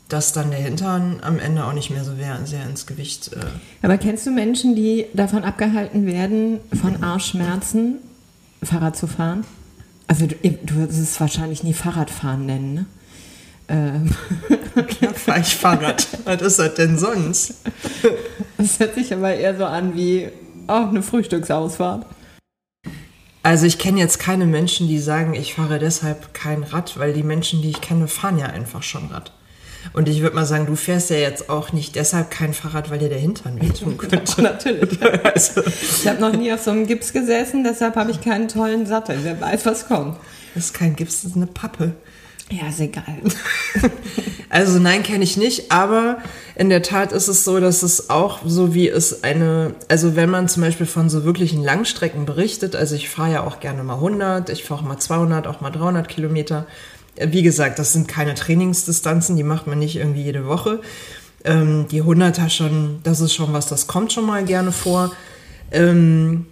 dass 0.10 0.34
dann 0.34 0.52
der 0.52 0.60
Hintern 0.60 1.20
am 1.22 1.40
Ende 1.40 1.64
auch 1.64 1.74
nicht 1.74 1.90
mehr 1.90 2.04
so 2.04 2.12
sehr, 2.16 2.66
ins 2.66 2.86
Gewicht. 2.86 3.32
Äh, 3.34 3.46
Aber 3.82 3.98
kennst 3.98 4.26
du 4.26 4.32
Menschen, 4.32 4.76
die 4.76 5.06
davon 5.14 5.44
abgehalten 5.44 6.06
werden, 6.06 6.60
von 6.80 7.02
Arschschmerzen 7.04 8.00
Fahrrad 8.62 8.98
zu 8.98 9.08
fahren? 9.08 9.46
Also 10.08 10.28
du, 10.28 10.36
du 10.36 10.76
würdest 10.76 11.00
es 11.00 11.20
wahrscheinlich 11.20 11.64
nie 11.64 11.74
Fahrradfahren 11.74 12.46
nennen, 12.46 12.74
ne? 12.74 12.86
Ähm, 13.70 14.10
klar 14.88 15.14
fahre 15.14 15.40
ich 15.40 15.56
Fahrrad. 15.56 16.06
Was 16.26 16.42
ist 16.42 16.60
das 16.60 16.74
denn 16.74 16.98
sonst? 16.98 17.54
Das 18.58 18.80
hört 18.80 18.96
sich 18.96 19.14
aber 19.14 19.34
eher 19.34 19.58
so 19.58 19.64
an 19.64 19.96
wie 19.96 20.28
auch 20.72 20.90
eine 20.90 21.04
Frühstücksausfahrt. 21.04 22.06
Also 23.44 23.66
ich 23.66 23.80
kenne 23.80 24.00
jetzt 24.00 24.20
keine 24.20 24.46
Menschen, 24.46 24.88
die 24.88 25.00
sagen, 25.00 25.34
ich 25.34 25.56
fahre 25.56 25.80
deshalb 25.80 26.34
kein 26.34 26.64
Rad, 26.64 27.00
weil 27.00 27.14
die 27.14 27.24
Menschen, 27.24 27.62
die 27.62 27.72
ich 27.72 27.82
kenne, 27.82 28.08
fahren 28.08 28.38
ja 28.38 28.46
einfach 28.48 28.84
schon 28.84 29.08
Rad. 29.08 29.32
Und 29.94 30.08
ich 30.08 30.22
würde 30.22 30.36
mal 30.36 30.46
sagen, 30.46 30.68
du 30.68 30.76
fährst 30.76 31.10
ja 31.10 31.18
jetzt 31.18 31.50
auch 31.50 31.74
nicht 31.74 31.96
deshalb 31.96 32.30
kein 32.30 32.54
Fahrrad, 32.54 32.92
weil 32.92 33.00
dir 33.00 33.10
der 33.10 33.18
Hintern 33.18 33.60
wehtun 33.60 33.98
könnte. 33.98 34.42
Natürlich. 34.42 35.00
Also, 35.26 35.62
Ich 35.66 36.08
habe 36.08 36.22
noch 36.22 36.34
nie 36.34 36.54
auf 36.54 36.62
so 36.62 36.70
einem 36.70 36.86
Gips 36.86 37.14
gesessen, 37.14 37.64
deshalb 37.64 37.96
habe 37.96 38.12
ich 38.12 38.22
keinen 38.22 38.48
tollen 38.48 38.86
Sattel. 38.86 39.18
Wer 39.24 39.42
weiß, 39.42 39.66
was 39.66 39.88
kommt. 39.88 40.18
das 40.54 40.66
ist 40.66 40.74
kein 40.74 40.96
Gips, 40.96 41.24
das 41.24 41.32
ist 41.32 41.36
eine 41.38 41.48
Pappe. 41.48 41.94
Ja, 42.52 42.68
ist 42.68 42.80
egal. 42.80 43.18
Also 44.52 44.80
nein, 44.80 45.02
kenne 45.02 45.24
ich 45.24 45.38
nicht, 45.38 45.72
aber 45.72 46.18
in 46.56 46.68
der 46.68 46.82
Tat 46.82 47.14
ist 47.14 47.30
es 47.30 47.46
so, 47.46 47.62
dass 47.62 47.84
es 47.84 48.10
auch 48.10 48.40
so 48.46 48.74
wie 48.74 48.90
es 48.90 49.24
eine, 49.24 49.76
also 49.88 50.18
wenn 50.18 50.30
man 50.30 50.50
zum 50.50 50.62
Beispiel 50.62 50.86
von 50.86 51.10
so 51.10 51.24
wirklichen 51.24 51.64
Langstrecken 51.64 52.26
berichtet, 52.26 52.76
also 52.76 52.96
ich 52.96 53.08
fahre 53.08 53.32
ja 53.32 53.44
auch 53.44 53.62
gerne 53.62 53.82
mal 53.82 53.94
100, 53.94 54.50
ich 54.50 54.66
fahre 54.66 54.82
auch 54.82 54.86
mal 54.86 54.98
200, 55.00 55.48
auch 55.48 55.62
mal 55.62 55.70
300 55.70 56.10
Kilometer. 56.10 56.68
Wie 57.16 57.44
gesagt, 57.44 57.80
das 57.80 57.94
sind 57.94 58.10
keine 58.10 58.34
Trainingsdistanzen, 58.34 59.38
die 59.38 59.44
macht 59.44 59.68
man 59.68 59.80
nicht 59.80 59.96
irgendwie 59.96 60.24
jede 60.24 60.46
Woche. 60.46 60.82
Ähm, 61.46 61.86
die 61.90 62.04
100er 62.04 62.50
schon, 62.50 63.00
das 63.04 63.22
ist 63.22 63.34
schon 63.34 63.54
was, 63.54 63.68
das 63.68 63.88
kommt 63.88 64.12
schon 64.12 64.26
mal 64.26 64.44
gerne 64.44 64.74
vor. 64.74 65.14
Ähm, 65.72 66.48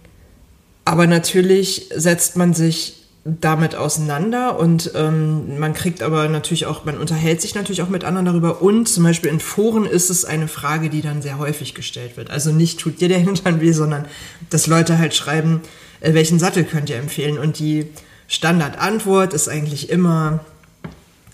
aber 0.86 1.06
natürlich 1.06 1.90
setzt 1.94 2.38
man 2.38 2.54
sich 2.54 2.99
damit 3.24 3.74
auseinander 3.74 4.58
und 4.58 4.92
ähm, 4.94 5.58
man 5.58 5.74
kriegt 5.74 6.02
aber 6.02 6.26
natürlich 6.28 6.64
auch, 6.64 6.86
man 6.86 6.96
unterhält 6.96 7.42
sich 7.42 7.54
natürlich 7.54 7.82
auch 7.82 7.90
mit 7.90 8.02
anderen 8.02 8.24
darüber 8.24 8.62
und 8.62 8.88
zum 8.88 9.04
Beispiel 9.04 9.30
in 9.30 9.40
Foren 9.40 9.84
ist 9.84 10.08
es 10.08 10.24
eine 10.24 10.48
Frage, 10.48 10.88
die 10.88 11.02
dann 11.02 11.20
sehr 11.20 11.38
häufig 11.38 11.74
gestellt 11.74 12.16
wird. 12.16 12.30
Also 12.30 12.50
nicht 12.50 12.80
tut 12.80 13.00
dir 13.00 13.08
der 13.08 13.18
Hintern 13.20 13.60
weh, 13.60 13.72
sondern 13.72 14.06
dass 14.48 14.66
Leute 14.66 14.98
halt 14.98 15.14
schreiben, 15.14 15.60
äh, 16.00 16.14
welchen 16.14 16.38
Sattel 16.38 16.64
könnt 16.64 16.88
ihr 16.88 16.96
empfehlen 16.96 17.38
und 17.38 17.58
die 17.58 17.88
Standardantwort 18.26 19.34
ist 19.34 19.48
eigentlich 19.48 19.90
immer 19.90 20.40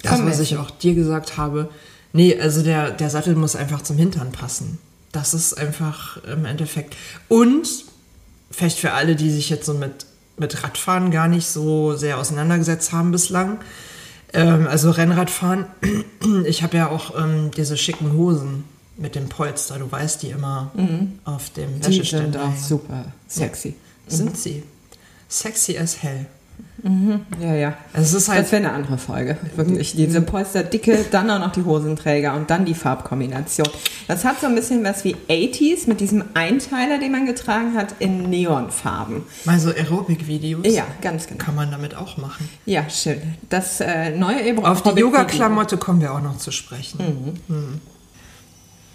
das, 0.02 0.24
was 0.24 0.40
ich 0.40 0.56
auch 0.56 0.70
dir 0.70 0.94
gesagt 0.94 1.36
habe. 1.36 1.68
Nee, 2.12 2.38
also 2.40 2.62
der, 2.62 2.90
der 2.90 3.10
Sattel 3.10 3.36
muss 3.36 3.54
einfach 3.54 3.82
zum 3.82 3.96
Hintern 3.96 4.32
passen. 4.32 4.78
Das 5.12 5.34
ist 5.34 5.54
einfach 5.54 6.22
im 6.24 6.46
Endeffekt. 6.46 6.96
Und 7.28 7.68
vielleicht 8.50 8.78
für 8.78 8.92
alle, 8.92 9.14
die 9.14 9.30
sich 9.30 9.50
jetzt 9.50 9.66
so 9.66 9.74
mit 9.74 10.06
mit 10.36 10.62
Radfahren 10.62 11.10
gar 11.10 11.28
nicht 11.28 11.46
so 11.46 11.96
sehr 11.96 12.18
auseinandergesetzt 12.18 12.92
haben 12.92 13.12
bislang. 13.12 13.58
Ähm, 14.32 14.66
also 14.66 14.90
Rennradfahren, 14.90 15.66
ich 16.44 16.62
habe 16.62 16.76
ja 16.76 16.88
auch 16.88 17.18
ähm, 17.18 17.50
diese 17.56 17.76
schicken 17.76 18.12
Hosen 18.12 18.64
mit 18.96 19.14
dem 19.14 19.28
Polster, 19.28 19.78
du 19.78 19.90
weißt 19.90 20.22
die 20.22 20.30
immer 20.30 20.70
mhm. 20.74 21.18
auf 21.24 21.50
dem 21.50 21.84
Wäscheständer. 21.84 22.40
Die 22.46 22.56
sind 22.56 22.66
super 22.66 23.12
sexy. 23.28 23.68
Ja, 24.08 24.16
sind 24.16 24.30
mhm. 24.30 24.36
sie. 24.36 24.62
Sexy 25.28 25.78
as 25.78 26.02
hell. 26.02 26.26
Mhm. 26.86 27.20
Ja, 27.40 27.54
ja. 27.54 27.74
Also 27.92 28.16
es 28.16 28.22
ist 28.22 28.28
halt 28.28 28.42
das 28.42 28.52
wäre 28.52 28.64
eine 28.64 28.72
andere 28.72 28.98
Folge. 28.98 29.36
Wirklich. 29.56 29.94
Diese 29.96 30.20
Polsterdicke, 30.20 31.04
dann 31.10 31.30
auch 31.30 31.40
noch 31.40 31.52
die 31.52 31.64
Hosenträger 31.64 32.34
und 32.34 32.48
dann 32.48 32.64
die 32.64 32.74
Farbkombination. 32.74 33.68
Das 34.06 34.24
hat 34.24 34.40
so 34.40 34.46
ein 34.46 34.54
bisschen 34.54 34.84
was 34.84 35.04
wie 35.04 35.16
80s 35.28 35.88
mit 35.88 36.00
diesem 36.00 36.24
Einteiler, 36.34 36.98
den 36.98 37.12
man 37.12 37.26
getragen 37.26 37.74
hat, 37.74 37.96
in 37.98 38.30
Neonfarben. 38.30 39.22
Mal 39.44 39.58
so 39.58 39.70
Aerobic-Videos. 39.70 40.66
Ja, 40.72 40.86
ganz 41.02 41.26
genau. 41.26 41.42
Kann 41.44 41.56
man 41.56 41.70
damit 41.70 41.96
auch 41.96 42.16
machen. 42.18 42.48
Ja, 42.66 42.88
schön. 42.88 43.20
Das 43.48 43.80
äh, 43.80 44.10
neue 44.10 44.36
Aerobic 44.36 44.66
Auf 44.66 44.82
die 44.82 45.00
Yoga-Klamotte 45.00 45.76
kommen 45.78 46.00
wir 46.00 46.14
auch 46.14 46.22
noch 46.22 46.38
zu 46.38 46.52
sprechen. 46.52 47.40
Mhm. 47.48 47.56
Mhm. 47.56 47.80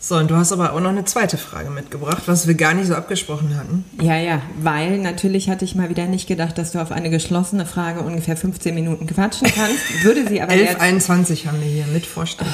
So, 0.04 0.16
und 0.16 0.32
du 0.32 0.36
hast 0.36 0.52
aber 0.52 0.74
auch 0.74 0.80
noch 0.80 0.90
eine 0.90 1.06
zweite 1.06 1.38
Frage 1.38 1.70
mitgebracht, 1.70 2.24
was 2.26 2.48
wir 2.48 2.56
gar 2.56 2.74
nicht 2.74 2.88
so 2.88 2.96
abgesprochen 2.96 3.56
hatten. 3.56 3.86
Ja, 4.02 4.18
ja, 4.18 4.42
weil 4.60 4.98
natürlich 4.98 5.48
hatte 5.48 5.64
ich 5.64 5.76
mal 5.76 5.90
wieder 5.90 6.08
nicht 6.08 6.28
gedacht, 6.28 6.58
dass 6.58 6.72
du 6.72 6.82
auf 6.82 6.92
eine 6.92 7.12
geschlossene 7.12 7.68
Frage 7.68 8.02
ungefähr 8.02 8.36
15 8.36 8.74
Minuten 8.74 9.06
quatschen 9.06 9.48
kannst. 9.54 10.04
Würde 10.04 10.28
sie 10.28 10.42
aber 10.42 10.54
11.21 10.54 11.46
haben 11.46 11.62
wir 11.62 11.68
hier 11.68 11.86
mit 11.86 12.08
vorstellen. 12.08 12.50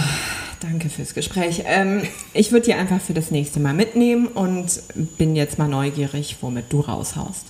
Danke 0.60 0.90
fürs 0.90 1.14
Gespräch. 1.14 1.64
Ähm, 1.66 2.02
ich 2.34 2.52
würde 2.52 2.66
dir 2.66 2.78
einfach 2.78 3.00
für 3.00 3.14
das 3.14 3.32
nächste 3.32 3.62
Mal 3.62 3.74
mitnehmen 3.74 4.28
und 4.28 4.82
bin 5.18 5.38
jetzt 5.38 5.58
mal 5.58 5.70
neugierig, 5.70 6.36
womit 6.42 6.66
du 6.74 6.82
raushaust. 6.82 7.46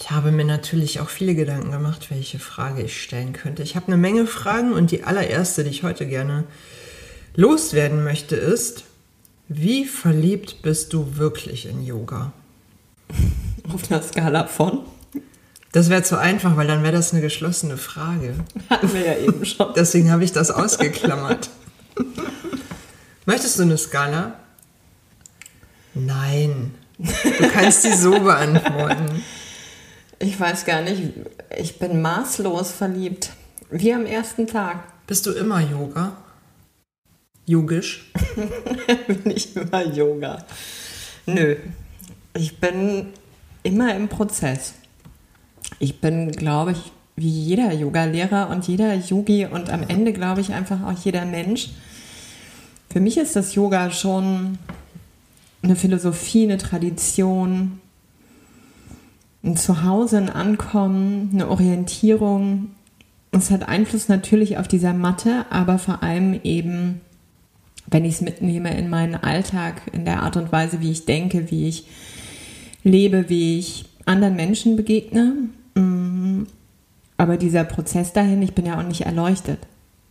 Ich 0.00 0.10
habe 0.10 0.32
mir 0.32 0.44
natürlich 0.44 0.98
auch 0.98 1.08
viele 1.08 1.36
Gedanken 1.36 1.70
gemacht, 1.70 2.10
welche 2.10 2.40
Frage 2.40 2.82
ich 2.82 3.00
stellen 3.00 3.32
könnte. 3.32 3.62
Ich 3.62 3.76
habe 3.76 3.86
eine 3.86 3.96
Menge 3.96 4.26
Fragen 4.26 4.72
und 4.72 4.90
die 4.90 5.04
allererste, 5.04 5.62
die 5.62 5.70
ich 5.70 5.84
heute 5.84 6.08
gerne 6.08 6.44
loswerden 7.34 8.04
möchte, 8.04 8.36
ist, 8.36 8.84
wie 9.48 9.86
verliebt 9.86 10.62
bist 10.62 10.92
du 10.92 11.16
wirklich 11.16 11.66
in 11.66 11.84
Yoga? 11.84 12.32
Auf 13.72 13.90
einer 13.90 14.02
Skala 14.02 14.46
von? 14.46 14.80
Das 15.72 15.90
wäre 15.90 16.02
zu 16.02 16.18
einfach, 16.18 16.56
weil 16.56 16.66
dann 16.66 16.82
wäre 16.82 16.92
das 16.92 17.12
eine 17.12 17.22
geschlossene 17.22 17.76
Frage. 17.76 18.34
Hatten 18.70 18.92
wir 18.92 19.06
ja 19.06 19.18
eben 19.18 19.44
schon. 19.44 19.72
Deswegen 19.76 20.10
habe 20.10 20.24
ich 20.24 20.32
das 20.32 20.50
ausgeklammert. 20.50 21.50
Möchtest 23.26 23.58
du 23.58 23.62
eine 23.62 23.76
Skala? 23.76 24.38
Nein. 25.94 26.74
Du 26.98 27.48
kannst 27.52 27.84
die 27.84 27.92
so 27.92 28.18
beantworten. 28.18 29.22
Ich 30.18 30.38
weiß 30.38 30.64
gar 30.64 30.82
nicht. 30.82 31.02
Ich 31.56 31.78
bin 31.78 32.02
maßlos 32.02 32.72
verliebt. 32.72 33.30
Wie 33.70 33.92
am 33.92 34.06
ersten 34.06 34.46
Tag. 34.46 34.82
Bist 35.06 35.26
du 35.26 35.32
immer 35.32 35.60
Yoga? 35.60 36.16
Yogisch? 37.48 38.12
bin 39.06 39.32
ich 39.34 39.56
immer 39.56 39.82
Yoga. 39.82 40.44
Nö. 41.24 41.56
Ich 42.34 42.58
bin 42.58 43.06
immer 43.62 43.94
im 43.96 44.08
Prozess. 44.08 44.74
Ich 45.78 45.98
bin, 45.98 46.30
glaube 46.32 46.72
ich, 46.72 46.92
wie 47.16 47.30
jeder 47.30 47.72
Yoga-Lehrer 47.72 48.50
und 48.50 48.68
jeder 48.68 48.94
Yogi 48.94 49.46
und 49.46 49.70
am 49.70 49.82
Ende, 49.82 50.12
glaube 50.12 50.42
ich, 50.42 50.52
einfach 50.52 50.82
auch 50.82 51.04
jeder 51.04 51.24
Mensch. 51.24 51.70
Für 52.90 53.00
mich 53.00 53.16
ist 53.16 53.34
das 53.34 53.54
Yoga 53.54 53.90
schon 53.90 54.58
eine 55.62 55.74
Philosophie, 55.74 56.44
eine 56.44 56.58
Tradition, 56.58 57.80
ein 59.42 59.56
Zuhause, 59.56 60.18
ein 60.18 60.28
Ankommen, 60.28 61.30
eine 61.32 61.48
Orientierung. 61.48 62.72
Es 63.30 63.50
hat 63.50 63.66
Einfluss 63.66 64.08
natürlich 64.08 64.58
auf 64.58 64.68
dieser 64.68 64.92
Matte, 64.92 65.46
aber 65.48 65.78
vor 65.78 66.02
allem 66.02 66.38
eben 66.44 67.00
wenn 67.90 68.04
ich 68.04 68.14
es 68.14 68.20
mitnehme 68.20 68.76
in 68.76 68.90
meinen 68.90 69.14
Alltag, 69.14 69.82
in 69.92 70.04
der 70.04 70.22
Art 70.22 70.36
und 70.36 70.52
Weise, 70.52 70.80
wie 70.80 70.90
ich 70.90 71.04
denke, 71.04 71.50
wie 71.50 71.68
ich 71.68 71.86
lebe, 72.82 73.28
wie 73.28 73.58
ich 73.58 73.86
anderen 74.04 74.36
Menschen 74.36 74.76
begegne. 74.76 75.34
Mm, 75.74 76.42
aber 77.16 77.36
dieser 77.36 77.64
Prozess 77.64 78.12
dahin, 78.12 78.42
ich 78.42 78.54
bin 78.54 78.66
ja 78.66 78.78
auch 78.78 78.86
nicht 78.86 79.02
erleuchtet. 79.02 79.58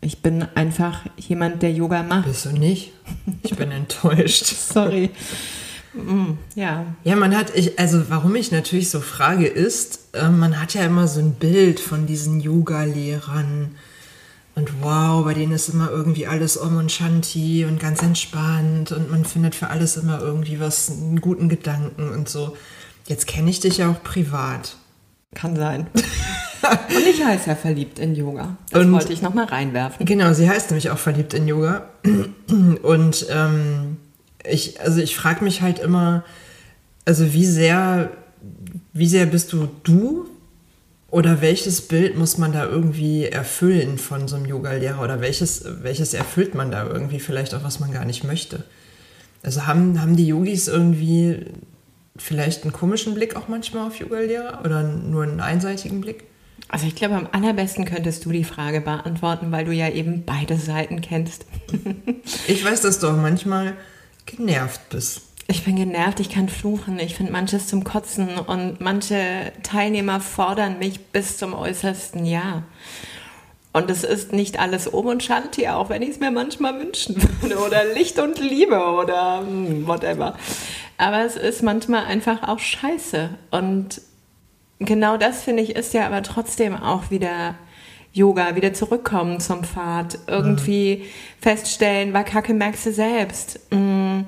Ich 0.01 0.21
bin 0.21 0.45
einfach 0.55 1.05
jemand, 1.17 1.63
der 1.63 1.71
Yoga 1.71 2.03
macht. 2.03 2.27
Bist 2.27 2.45
du 2.45 2.51
nicht? 2.51 2.93
Ich 3.43 3.55
bin 3.55 3.71
enttäuscht. 3.71 4.45
Sorry. 4.73 5.09
Mm, 5.93 6.37
ja. 6.55 6.85
Ja, 7.03 7.15
man 7.15 7.35
hat, 7.35 7.55
ich, 7.55 7.79
also 7.79 8.09
warum 8.09 8.35
ich 8.35 8.51
natürlich 8.51 8.89
so 8.89 8.99
frage, 8.99 9.47
ist, 9.47 10.09
äh, 10.13 10.29
man 10.29 10.59
hat 10.59 10.73
ja 10.73 10.83
immer 10.83 11.07
so 11.07 11.19
ein 11.19 11.33
Bild 11.33 11.79
von 11.79 12.05
diesen 12.05 12.39
Yoga-Lehrern 12.39 13.75
und 14.57 14.81
wow, 14.81 15.23
bei 15.23 15.35
denen 15.35 15.51
ist 15.51 15.69
immer 15.69 15.91
irgendwie 15.91 16.25
alles 16.25 16.59
Om 16.59 16.77
und 16.77 16.91
Shanti 16.91 17.63
und 17.65 17.79
ganz 17.79 18.01
entspannt 18.01 18.91
und 18.91 19.11
man 19.11 19.23
findet 19.23 19.53
für 19.53 19.69
alles 19.69 19.97
immer 19.97 20.19
irgendwie 20.19 20.59
was, 20.59 20.89
einen 20.89 21.21
guten 21.21 21.47
Gedanken 21.47 22.09
und 22.09 22.27
so. 22.27 22.57
Jetzt 23.05 23.27
kenne 23.27 23.51
ich 23.51 23.59
dich 23.59 23.77
ja 23.77 23.91
auch 23.91 24.01
privat. 24.01 24.75
Kann 25.35 25.55
sein. 25.55 25.85
und 25.93 27.07
ich 27.07 27.23
heiße 27.23 27.51
ja 27.51 27.55
verliebt 27.55 27.99
in 27.99 28.15
Yoga. 28.15 28.57
Das 28.71 28.83
und, 28.83 28.93
wollte 28.93 29.13
ich 29.13 29.21
nochmal 29.21 29.45
reinwerfen. 29.45 30.03
Genau, 30.07 30.33
sie 30.33 30.49
heißt 30.49 30.71
nämlich 30.71 30.89
auch 30.89 30.97
verliebt 30.97 31.35
in 31.35 31.47
Yoga. 31.47 31.89
Und 32.81 33.27
ähm, 33.29 33.97
ich, 34.43 34.81
also 34.81 34.99
ich 34.99 35.15
frage 35.15 35.43
mich 35.43 35.61
halt 35.61 35.77
immer, 35.77 36.23
also 37.05 37.31
wie 37.31 37.45
sehr, 37.45 38.09
wie 38.91 39.07
sehr 39.07 39.27
bist 39.27 39.53
du 39.53 39.67
du 39.83 40.27
oder 41.09 41.41
welches 41.41 41.81
Bild 41.81 42.17
muss 42.17 42.37
man 42.37 42.51
da 42.51 42.65
irgendwie 42.65 43.25
erfüllen 43.25 43.97
von 43.97 44.27
so 44.27 44.35
einem 44.35 44.45
Yoga-Lehrer? 44.45 45.01
Oder 45.01 45.21
welches, 45.21 45.63
welches 45.83 46.13
erfüllt 46.13 46.53
man 46.53 46.69
da 46.69 46.85
irgendwie 46.85 47.19
vielleicht 47.19 47.53
auch, 47.55 47.63
was 47.63 47.79
man 47.79 47.91
gar 47.91 48.05
nicht 48.05 48.23
möchte? 48.23 48.63
Also 49.41 49.65
haben, 49.67 50.01
haben 50.01 50.17
die 50.17 50.27
Yogis 50.27 50.67
irgendwie 50.67 51.45
vielleicht 52.17 52.63
einen 52.63 52.73
komischen 52.73 53.13
Blick 53.13 53.35
auch 53.35 53.47
manchmal 53.47 53.87
auf 53.87 53.99
Yoga-Lehrer 53.99 54.61
oder 54.65 54.83
nur 54.83 55.23
einen 55.23 55.39
einseitigen 55.39 56.01
Blick? 56.01 56.25
Also 56.67 56.87
ich 56.87 56.95
glaube, 56.95 57.15
am 57.15 57.29
allerbesten 57.31 57.85
könntest 57.85 58.25
du 58.25 58.31
die 58.31 58.43
Frage 58.43 58.81
beantworten, 58.81 59.51
weil 59.51 59.63
du 59.63 59.71
ja 59.71 59.89
eben 59.89 60.25
beide 60.25 60.57
Seiten 60.57 60.99
kennst. 60.99 61.45
ich 62.47 62.65
weiß, 62.65 62.81
dass 62.81 62.99
du 62.99 63.07
auch 63.07 63.15
manchmal 63.15 63.77
genervt 64.25 64.89
bist. 64.89 65.21
Ich 65.49 65.63
bin 65.63 65.77
genervt, 65.77 66.19
ich 66.19 66.29
kann 66.29 66.49
fluchen, 66.49 66.99
ich 66.99 67.15
finde 67.15 67.31
manches 67.31 67.67
zum 67.67 67.85
Kotzen 67.85 68.37
und 68.37 68.81
manche 68.81 69.53
Teilnehmer 69.63 70.19
fordern 70.19 70.77
mich 70.77 70.99
bis 71.05 71.37
zum 71.37 71.53
äußersten 71.53 72.25
Ja. 72.25 72.63
Und 73.71 73.89
es 73.89 74.03
ist 74.03 74.33
nicht 74.33 74.59
alles 74.59 74.93
Om 74.93 75.05
und 75.05 75.23
Shanti, 75.23 75.69
auch 75.69 75.89
wenn 75.89 76.01
ich 76.01 76.09
es 76.09 76.19
mir 76.19 76.31
manchmal 76.31 76.77
wünschen 76.79 77.15
würde. 77.15 77.59
Oder 77.65 77.85
Licht 77.93 78.19
und 78.19 78.39
Liebe 78.39 78.77
oder 78.77 79.39
hm, 79.39 79.87
whatever. 79.87 80.35
Aber 80.97 81.23
es 81.23 81.37
ist 81.37 81.63
manchmal 81.63 82.05
einfach 82.05 82.45
auch 82.45 82.59
scheiße. 82.59 83.29
Und 83.51 84.01
genau 84.79 85.15
das, 85.15 85.43
finde 85.43 85.63
ich, 85.63 85.75
ist 85.75 85.93
ja 85.93 86.07
aber 86.07 86.23
trotzdem 86.23 86.75
auch 86.75 87.09
wieder 87.11 87.55
Yoga, 88.11 88.55
wieder 88.55 88.73
zurückkommen 88.73 89.39
zum 89.39 89.63
Pfad. 89.63 90.17
Irgendwie 90.27 91.03
mhm. 91.03 91.03
feststellen, 91.39 92.13
war 92.13 92.23
Kacke, 92.23 92.53
merkst 92.53 92.87
du 92.87 92.91
selbst. 92.91 93.59
Mhm 93.71 94.25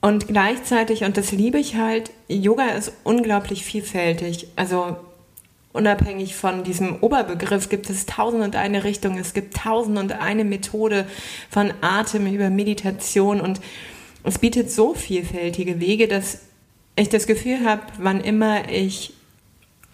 und 0.00 0.28
gleichzeitig, 0.28 1.04
und 1.04 1.16
das 1.16 1.32
liebe 1.32 1.58
ich 1.58 1.76
halt, 1.76 2.10
Yoga 2.28 2.68
ist 2.68 2.92
unglaublich 3.04 3.64
vielfältig. 3.64 4.48
Also 4.54 4.96
unabhängig 5.72 6.36
von 6.36 6.62
diesem 6.64 6.96
Oberbegriff 7.02 7.68
gibt 7.68 7.90
es 7.90 8.06
tausend 8.06 8.44
und 8.44 8.56
eine 8.56 8.84
Richtung, 8.84 9.18
es 9.18 9.34
gibt 9.34 9.56
tausend 9.56 9.98
und 9.98 10.12
eine 10.12 10.44
Methode 10.44 11.06
von 11.50 11.72
Atem 11.80 12.26
über 12.32 12.50
Meditation 12.50 13.40
und 13.40 13.60
es 14.24 14.38
bietet 14.38 14.70
so 14.70 14.94
vielfältige 14.94 15.80
Wege, 15.80 16.08
dass 16.08 16.40
ich 16.96 17.08
das 17.08 17.26
Gefühl 17.26 17.64
habe, 17.64 17.82
wann 17.98 18.20
immer 18.20 18.68
ich 18.70 19.14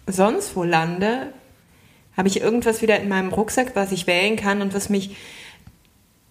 sonst 0.06 0.54
wo 0.56 0.64
lande, 0.64 1.32
habe 2.16 2.28
ich 2.28 2.40
irgendwas 2.40 2.82
wieder 2.82 2.98
in 3.00 3.08
meinem 3.08 3.32
Rucksack, 3.32 3.74
was 3.74 3.92
ich 3.92 4.06
wählen 4.06 4.36
kann 4.36 4.62
und 4.62 4.74
was 4.74 4.88
mich 4.88 5.16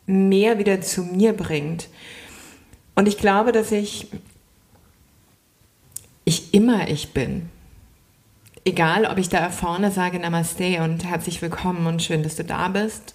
mehr 0.06 0.58
wieder 0.60 0.82
zu 0.82 1.04
mir 1.04 1.34
bringt. 1.34 1.90
Und 2.96 3.08
ich 3.08 3.18
glaube, 3.18 3.52
dass 3.52 3.72
ich 3.72 4.08
ich 6.26 6.54
immer 6.54 6.88
ich 6.88 7.14
bin. 7.14 7.50
Egal, 8.66 9.06
ob 9.06 9.18
ich 9.18 9.28
da 9.28 9.50
vorne 9.50 9.92
sage 9.92 10.20
Namaste 10.20 10.82
und 10.82 11.04
herzlich 11.04 11.42
willkommen 11.42 11.86
und 11.86 12.02
schön, 12.02 12.24
dass 12.24 12.38
du 12.38 12.46
da 12.46 12.70
bist. 12.70 13.14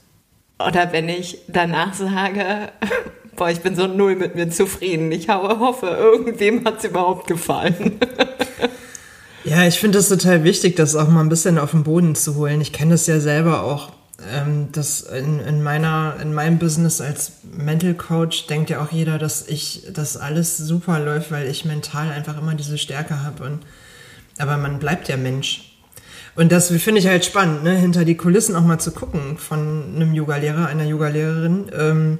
Oder 0.58 0.92
wenn 0.92 1.08
ich 1.08 1.38
danach 1.48 1.94
sage, 1.94 2.70
boah, 3.36 3.48
ich 3.48 3.60
bin 3.60 3.74
so 3.74 3.86
null 3.86 4.16
mit 4.16 4.34
mir 4.34 4.50
zufrieden. 4.50 5.10
Ich 5.10 5.28
hoffe, 5.28 5.86
irgendwem 5.86 6.64
hat 6.66 6.78
es 6.78 6.84
überhaupt 6.84 7.26
gefallen. 7.26 7.98
Ja, 9.44 9.66
ich 9.66 9.78
finde 9.78 9.98
es 9.98 10.10
total 10.10 10.44
wichtig, 10.44 10.76
das 10.76 10.94
auch 10.94 11.08
mal 11.08 11.20
ein 11.20 11.30
bisschen 11.30 11.58
auf 11.58 11.70
den 11.70 11.82
Boden 11.82 12.14
zu 12.14 12.34
holen. 12.34 12.60
Ich 12.60 12.72
kenne 12.72 12.90
das 12.90 13.06
ja 13.06 13.18
selber 13.18 13.62
auch. 13.62 13.92
Ähm, 14.26 14.68
das 14.72 15.02
in, 15.02 15.38
in, 15.40 15.62
meiner, 15.62 16.16
in 16.20 16.34
meinem 16.34 16.58
Business 16.58 17.00
als 17.00 17.32
Mental 17.44 17.94
Coach 17.94 18.46
denkt 18.48 18.68
ja 18.68 18.82
auch 18.82 18.90
jeder, 18.90 19.18
dass 19.18 19.46
ich, 19.46 19.84
dass 19.92 20.16
alles 20.16 20.56
super 20.56 20.98
läuft, 20.98 21.30
weil 21.30 21.46
ich 21.46 21.64
mental 21.64 22.10
einfach 22.10 22.36
immer 22.36 22.54
diese 22.54 22.78
Stärke 22.78 23.22
habe. 23.22 23.44
Und, 23.44 23.60
aber 24.38 24.56
man 24.56 24.80
bleibt 24.80 25.08
ja 25.08 25.16
Mensch. 25.16 25.76
Und 26.34 26.52
das 26.52 26.68
finde 26.68 27.00
ich 27.00 27.06
halt 27.06 27.24
spannend, 27.24 27.64
ne? 27.64 27.74
hinter 27.76 28.04
die 28.04 28.16
Kulissen 28.16 28.54
auch 28.54 28.64
mal 28.64 28.78
zu 28.78 28.92
gucken 28.92 29.38
von 29.38 29.94
einem 29.94 30.14
Yogalehrer, 30.14 30.66
einer 30.66 30.84
Yogalehrerin. 30.84 31.70
Ähm, 31.76 32.18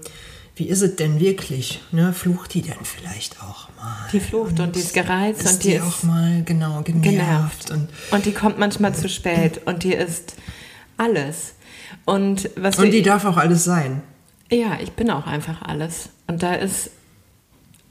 wie 0.57 0.69
ist 0.69 0.83
es 0.83 0.97
denn 0.97 1.21
wirklich? 1.21 1.81
Ne? 1.93 2.13
Flucht 2.13 2.55
die 2.55 2.63
denn 2.63 2.83
vielleicht 2.83 3.41
auch 3.41 3.69
mal? 3.77 4.09
Die 4.13 4.19
flucht 4.19 4.59
und, 4.59 4.61
und 4.61 4.77
die 4.77 4.81
ist 4.81 4.93
gereizt 4.93 5.43
ist 5.43 5.53
und 5.53 5.65
die, 5.65 5.71
die 5.71 5.81
auch 5.81 6.03
mal 6.03 6.43
genau 6.45 6.83
genervt. 6.83 7.03
genervt. 7.05 7.71
Und, 7.71 7.89
und 8.11 8.27
die 8.27 8.33
kommt 8.33 8.59
manchmal 8.59 8.93
zu 8.93 9.09
spät 9.09 9.61
und 9.67 9.85
die 9.85 9.95
ist 9.95 10.35
alles. 10.97 11.55
Und, 12.05 12.51
was 12.57 12.79
und 12.79 12.91
die 12.91 13.03
darf 13.03 13.25
auch 13.25 13.37
alles 13.37 13.65
sein. 13.65 14.03
Ja, 14.51 14.79
ich 14.81 14.93
bin 14.93 15.11
auch 15.11 15.27
einfach 15.27 15.63
alles. 15.63 16.11
Und 16.27 16.43
da 16.43 16.55
ist 16.55 16.91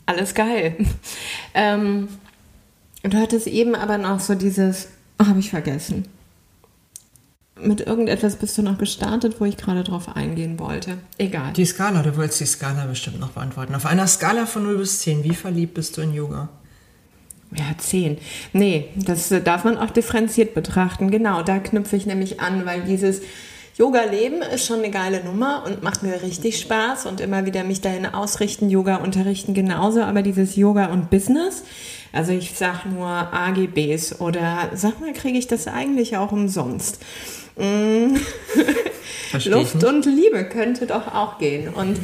alles 0.05 0.33
geil. 0.33 0.75
ähm, 1.53 2.07
du 3.03 3.17
hattest 3.17 3.47
eben 3.47 3.75
aber 3.75 3.97
noch 3.97 4.19
so 4.19 4.35
dieses, 4.35 4.89
oh, 5.19 5.27
habe 5.27 5.39
ich 5.39 5.49
vergessen 5.49 6.05
mit 7.61 7.81
irgendetwas 7.81 8.35
bist 8.35 8.57
du 8.57 8.61
noch 8.61 8.77
gestartet, 8.77 9.39
wo 9.39 9.45
ich 9.45 9.57
gerade 9.57 9.83
drauf 9.83 10.15
eingehen 10.15 10.59
wollte. 10.59 10.97
Egal. 11.17 11.53
Die 11.53 11.65
Skala, 11.65 12.03
du 12.03 12.15
wolltest 12.17 12.39
die 12.39 12.45
Skala 12.45 12.85
bestimmt 12.85 13.19
noch 13.19 13.31
beantworten. 13.31 13.75
Auf 13.75 13.85
einer 13.85 14.07
Skala 14.07 14.45
von 14.45 14.63
0 14.63 14.77
bis 14.77 14.99
10, 14.99 15.23
wie 15.23 15.35
verliebt 15.35 15.73
bist 15.73 15.97
du 15.97 16.01
in 16.01 16.13
Yoga? 16.13 16.49
Ja, 17.55 17.65
10. 17.77 18.17
Nee, 18.53 18.89
das 18.95 19.33
darf 19.43 19.63
man 19.63 19.77
auch 19.77 19.91
differenziert 19.91 20.53
betrachten. 20.53 21.11
Genau, 21.11 21.43
da 21.43 21.59
knüpfe 21.59 21.95
ich 21.95 22.05
nämlich 22.05 22.39
an, 22.41 22.65
weil 22.65 22.81
dieses 22.81 23.21
Yoga-Leben 23.77 24.41
ist 24.41 24.65
schon 24.65 24.79
eine 24.79 24.89
geile 24.89 25.23
Nummer 25.23 25.63
und 25.63 25.83
macht 25.83 26.01
mir 26.01 26.23
richtig 26.23 26.59
Spaß 26.59 27.05
und 27.05 27.21
immer 27.21 27.45
wieder 27.45 27.63
mich 27.63 27.79
dahin 27.79 28.07
ausrichten, 28.07 28.71
Yoga 28.71 28.95
unterrichten 28.95 29.53
genauso, 29.53 30.01
aber 30.01 30.23
dieses 30.23 30.55
Yoga 30.55 30.87
und 30.87 31.11
Business, 31.11 31.63
also 32.11 32.31
ich 32.31 32.53
sag 32.55 32.85
nur 32.85 33.07
AGBs 33.07 34.19
oder 34.19 34.71
sag 34.73 34.99
mal, 34.99 35.13
kriege 35.13 35.37
ich 35.37 35.45
das 35.45 35.67
eigentlich 35.67 36.17
auch 36.17 36.31
umsonst? 36.31 36.99
Mm. 37.55 38.15
Luft 39.45 39.83
und 39.83 40.05
Liebe 40.05 40.45
könnte 40.45 40.87
doch 40.87 41.13
auch 41.13 41.37
gehen. 41.37 41.71
Und 41.71 41.99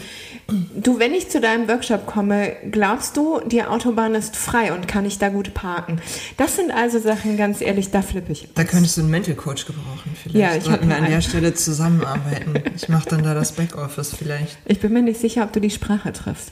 du, 0.76 1.00
wenn 1.00 1.14
ich 1.14 1.30
zu 1.30 1.40
deinem 1.40 1.68
Workshop 1.68 2.06
komme, 2.06 2.54
glaubst 2.72 3.18
du, 3.18 3.42
die 3.46 3.64
Autobahn 3.64 4.16
ist 4.16 4.36
frei 4.36 4.74
und 4.74 4.88
kann 4.88 5.06
ich 5.06 5.18
da 5.18 5.30
gut 5.30 5.54
parken? 5.54 6.02
Das 6.38 6.56
sind 6.56 6.72
also 6.72 7.00
Sachen, 7.00 7.38
ganz 7.38 7.62
ehrlich, 7.62 7.92
da 7.92 8.02
flippe 8.02 8.32
ich. 8.32 8.48
Da 8.56 8.64
könntest 8.64 8.98
du 8.98 9.02
einen 9.02 9.12
Mental 9.12 9.36
Coach 9.36 9.66
gebrauchen, 9.66 10.16
vielleicht. 10.22 10.36
Ja, 10.36 10.56
ich 10.56 10.64
Sollten 10.64 10.90
wir 10.90 10.96
an 10.96 11.10
der 11.10 11.22
Stelle 11.22 11.54
zusammenarbeiten. 11.54 12.54
Ich 12.76 12.90
mache 12.90 13.10
dann 13.10 13.24
da 13.24 13.34
das 13.34 13.54
Backoffice 13.54 14.16
vielleicht. 14.16 14.58
Ich 14.66 14.80
bin 14.80 14.94
mir 14.94 15.02
nicht 15.02 15.20
sicher, 15.20 15.44
ob 15.44 15.54
du 15.54 15.60
die 15.60 15.70
Sprache 15.70 16.14
triffst. 16.14 16.52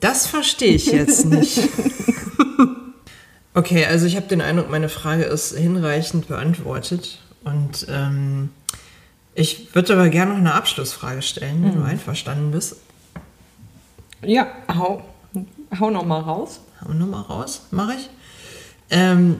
Das 0.00 0.26
verstehe 0.26 0.74
ich 0.74 0.86
jetzt 0.86 1.26
nicht. 1.26 1.60
okay, 3.54 3.84
also 3.86 4.06
ich 4.06 4.16
habe 4.16 4.26
den 4.26 4.40
Eindruck, 4.40 4.70
meine 4.70 4.88
Frage 4.88 5.24
ist 5.24 5.56
hinreichend 5.56 6.28
beantwortet. 6.28 7.20
Und 7.44 7.86
ähm, 7.90 8.50
ich 9.38 9.72
würde 9.72 9.92
aber 9.92 10.08
gerne 10.08 10.32
noch 10.32 10.38
eine 10.38 10.52
Abschlussfrage 10.52 11.22
stellen, 11.22 11.62
wenn 11.62 11.70
mhm. 11.70 11.76
du 11.76 11.82
einverstanden 11.84 12.50
bist. 12.50 12.74
Ja, 14.20 14.48
hau, 14.74 15.04
hau 15.78 15.90
noch 15.90 16.04
mal 16.04 16.18
raus. 16.18 16.58
Hau 16.84 16.92
noch 16.92 17.06
mal 17.06 17.20
raus, 17.20 17.62
mache 17.70 17.92
ich. 17.94 18.10
Ähm, 18.90 19.36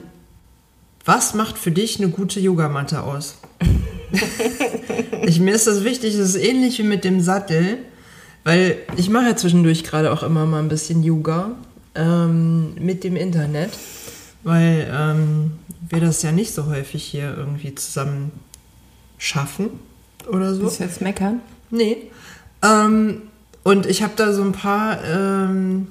was 1.03 1.33
macht 1.33 1.57
für 1.57 1.71
dich 1.71 1.99
eine 1.99 2.07
gute 2.07 2.39
Yogamatte 2.39 3.03
aus? 3.03 3.39
ich, 5.23 5.41
mir 5.41 5.53
ist 5.53 5.67
das 5.67 5.83
wichtig, 5.83 6.13
es 6.13 6.33
ist 6.33 6.41
ähnlich 6.41 6.79
wie 6.79 6.83
mit 6.83 7.03
dem 7.03 7.19
Sattel, 7.19 7.79
weil 8.45 8.77
ich 8.95 9.09
mache 9.09 9.25
ja 9.25 9.35
zwischendurch 9.35 9.83
gerade 9.83 10.13
auch 10.13 10.23
immer 10.23 10.45
mal 10.45 10.59
ein 10.59 10.69
bisschen 10.69 11.03
Yoga 11.03 11.51
ähm, 11.95 12.73
mit 12.75 13.03
dem 13.03 13.17
Internet, 13.17 13.71
weil 14.43 14.89
ähm, 14.97 15.59
wir 15.89 15.99
das 15.99 16.21
ja 16.21 16.31
nicht 16.31 16.53
so 16.53 16.67
häufig 16.67 17.03
hier 17.03 17.35
irgendwie 17.37 17.75
zusammen 17.75 18.31
schaffen 19.17 19.88
oder 20.29 20.53
so. 20.55 20.69
Du 20.69 20.83
jetzt 20.83 21.01
meckern? 21.01 21.41
Nee. 21.69 21.97
Ähm, 22.63 23.23
und 23.63 23.85
ich 23.85 24.03
habe 24.03 24.13
da 24.15 24.33
so 24.33 24.41
ein 24.41 24.51
paar. 24.51 25.03
Ähm, 25.03 25.87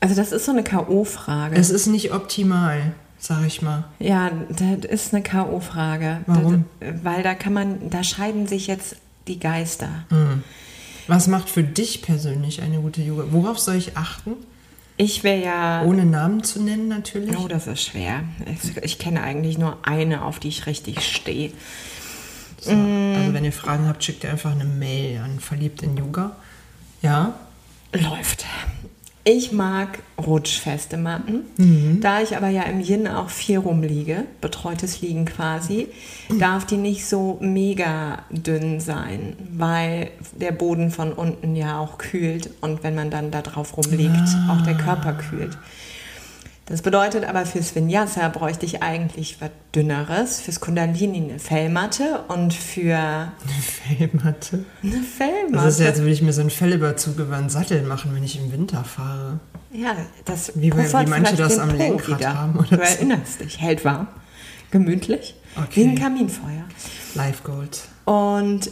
also, 0.00 0.14
das 0.16 0.32
ist 0.32 0.46
so 0.46 0.52
eine 0.52 0.64
K.O.-Frage. 0.64 1.54
Es 1.54 1.70
ist 1.70 1.86
nicht 1.86 2.12
optimal, 2.12 2.92
sag 3.18 3.46
ich 3.46 3.62
mal. 3.62 3.84
Ja, 4.00 4.30
das 4.48 4.90
ist 4.90 5.14
eine 5.14 5.22
K.O.-Frage. 5.22 6.18
Warum? 6.26 6.64
Das, 6.80 7.04
weil 7.04 7.22
da 7.22 7.34
kann 7.34 7.52
man, 7.52 7.88
da 7.88 8.02
scheiden 8.02 8.46
sich 8.46 8.66
jetzt 8.66 8.96
die 9.28 9.38
Geister. 9.38 10.04
Mhm. 10.10 10.42
Was 11.06 11.26
macht 11.26 11.48
für 11.48 11.62
dich 11.62 12.02
persönlich 12.02 12.62
eine 12.62 12.80
gute 12.80 13.02
Yoga? 13.02 13.26
Worauf 13.30 13.58
soll 13.58 13.76
ich 13.76 13.96
achten? 13.96 14.32
Ich 14.96 15.24
wäre 15.24 15.42
ja. 15.42 15.82
Ohne 15.84 16.04
Namen 16.04 16.42
zu 16.44 16.62
nennen, 16.62 16.88
natürlich. 16.88 17.36
Oh, 17.38 17.48
das 17.48 17.66
ist 17.66 17.82
schwer. 17.82 18.24
Ich, 18.46 18.76
ich 18.76 18.98
kenne 18.98 19.22
eigentlich 19.22 19.58
nur 19.58 19.78
eine, 19.82 20.22
auf 20.24 20.38
die 20.38 20.48
ich 20.48 20.66
richtig 20.66 21.00
stehe. 21.00 21.50
So, 22.62 22.72
mm. 22.72 23.16
Also, 23.16 23.34
wenn 23.34 23.44
ihr 23.44 23.52
Fragen 23.52 23.88
habt, 23.88 24.04
schickt 24.04 24.24
ihr 24.24 24.30
einfach 24.30 24.52
eine 24.52 24.64
Mail 24.64 25.18
an 25.18 25.40
Verliebt 25.40 25.82
in 25.82 25.96
Yoga. 25.96 26.36
Ja? 27.02 27.34
Läuft. 27.92 28.46
Ich 29.24 29.52
mag 29.52 30.00
rutschfeste 30.18 30.96
Matten. 30.96 31.42
Mhm. 31.56 32.00
Da 32.00 32.22
ich 32.22 32.36
aber 32.36 32.48
ja 32.48 32.62
im 32.62 32.80
Yin 32.80 33.06
auch 33.06 33.30
viel 33.30 33.58
rumliege, 33.58 34.24
betreutes 34.40 35.00
Liegen 35.00 35.26
quasi, 35.26 35.86
darf 36.40 36.66
die 36.66 36.76
nicht 36.76 37.06
so 37.06 37.38
mega 37.40 38.24
dünn 38.30 38.80
sein, 38.80 39.36
weil 39.52 40.10
der 40.32 40.50
Boden 40.50 40.90
von 40.90 41.12
unten 41.12 41.54
ja 41.54 41.78
auch 41.78 41.98
kühlt 41.98 42.50
und 42.62 42.82
wenn 42.82 42.96
man 42.96 43.10
dann 43.10 43.30
da 43.30 43.42
drauf 43.42 43.76
rumliegt, 43.76 44.28
ah. 44.48 44.56
auch 44.56 44.62
der 44.62 44.76
Körper 44.76 45.12
kühlt. 45.12 45.56
Das 46.66 46.80
bedeutet 46.80 47.24
aber 47.24 47.44
fürs 47.44 47.74
Vinyasa 47.74 48.28
bräuchte 48.28 48.64
ich 48.66 48.82
eigentlich 48.82 49.40
was 49.40 49.50
Dünneres, 49.74 50.40
fürs 50.40 50.60
Kundalini 50.60 51.30
eine 51.30 51.38
Fellmatte 51.38 52.24
und 52.28 52.54
für... 52.54 52.94
Eine 52.94 53.98
Fellmatte? 53.98 54.64
Eine 54.82 55.02
Fellmatte. 55.02 55.64
Das 55.64 55.74
ist 55.74 55.80
ja, 55.80 55.86
als 55.86 55.98
würde 55.98 56.12
ich 56.12 56.22
mir 56.22 56.32
so 56.32 56.40
einen 56.40 56.50
Fellüberzug 56.50 57.18
über 57.18 57.36
einen 57.36 57.50
Sattel 57.50 57.82
machen, 57.82 58.14
wenn 58.14 58.22
ich 58.22 58.38
im 58.38 58.52
Winter 58.52 58.84
fahre. 58.84 59.40
Ja, 59.72 59.96
das 60.24 60.52
Wie, 60.54 60.72
wie 60.72 61.06
manche 61.06 61.36
das 61.36 61.58
am 61.58 61.76
Lenkrad 61.76 62.18
wieder. 62.20 62.38
haben. 62.38 62.58
Oder 62.58 62.76
du 62.76 62.82
erinnerst 62.82 63.40
dich, 63.40 63.60
hält 63.60 63.84
warm, 63.84 64.06
gemütlich, 64.70 65.34
okay. 65.56 65.68
wie 65.74 65.88
ein 65.88 65.98
Kaminfeuer. 65.98 66.64
Live 67.14 67.42
Gold. 67.42 67.80
Und 68.04 68.70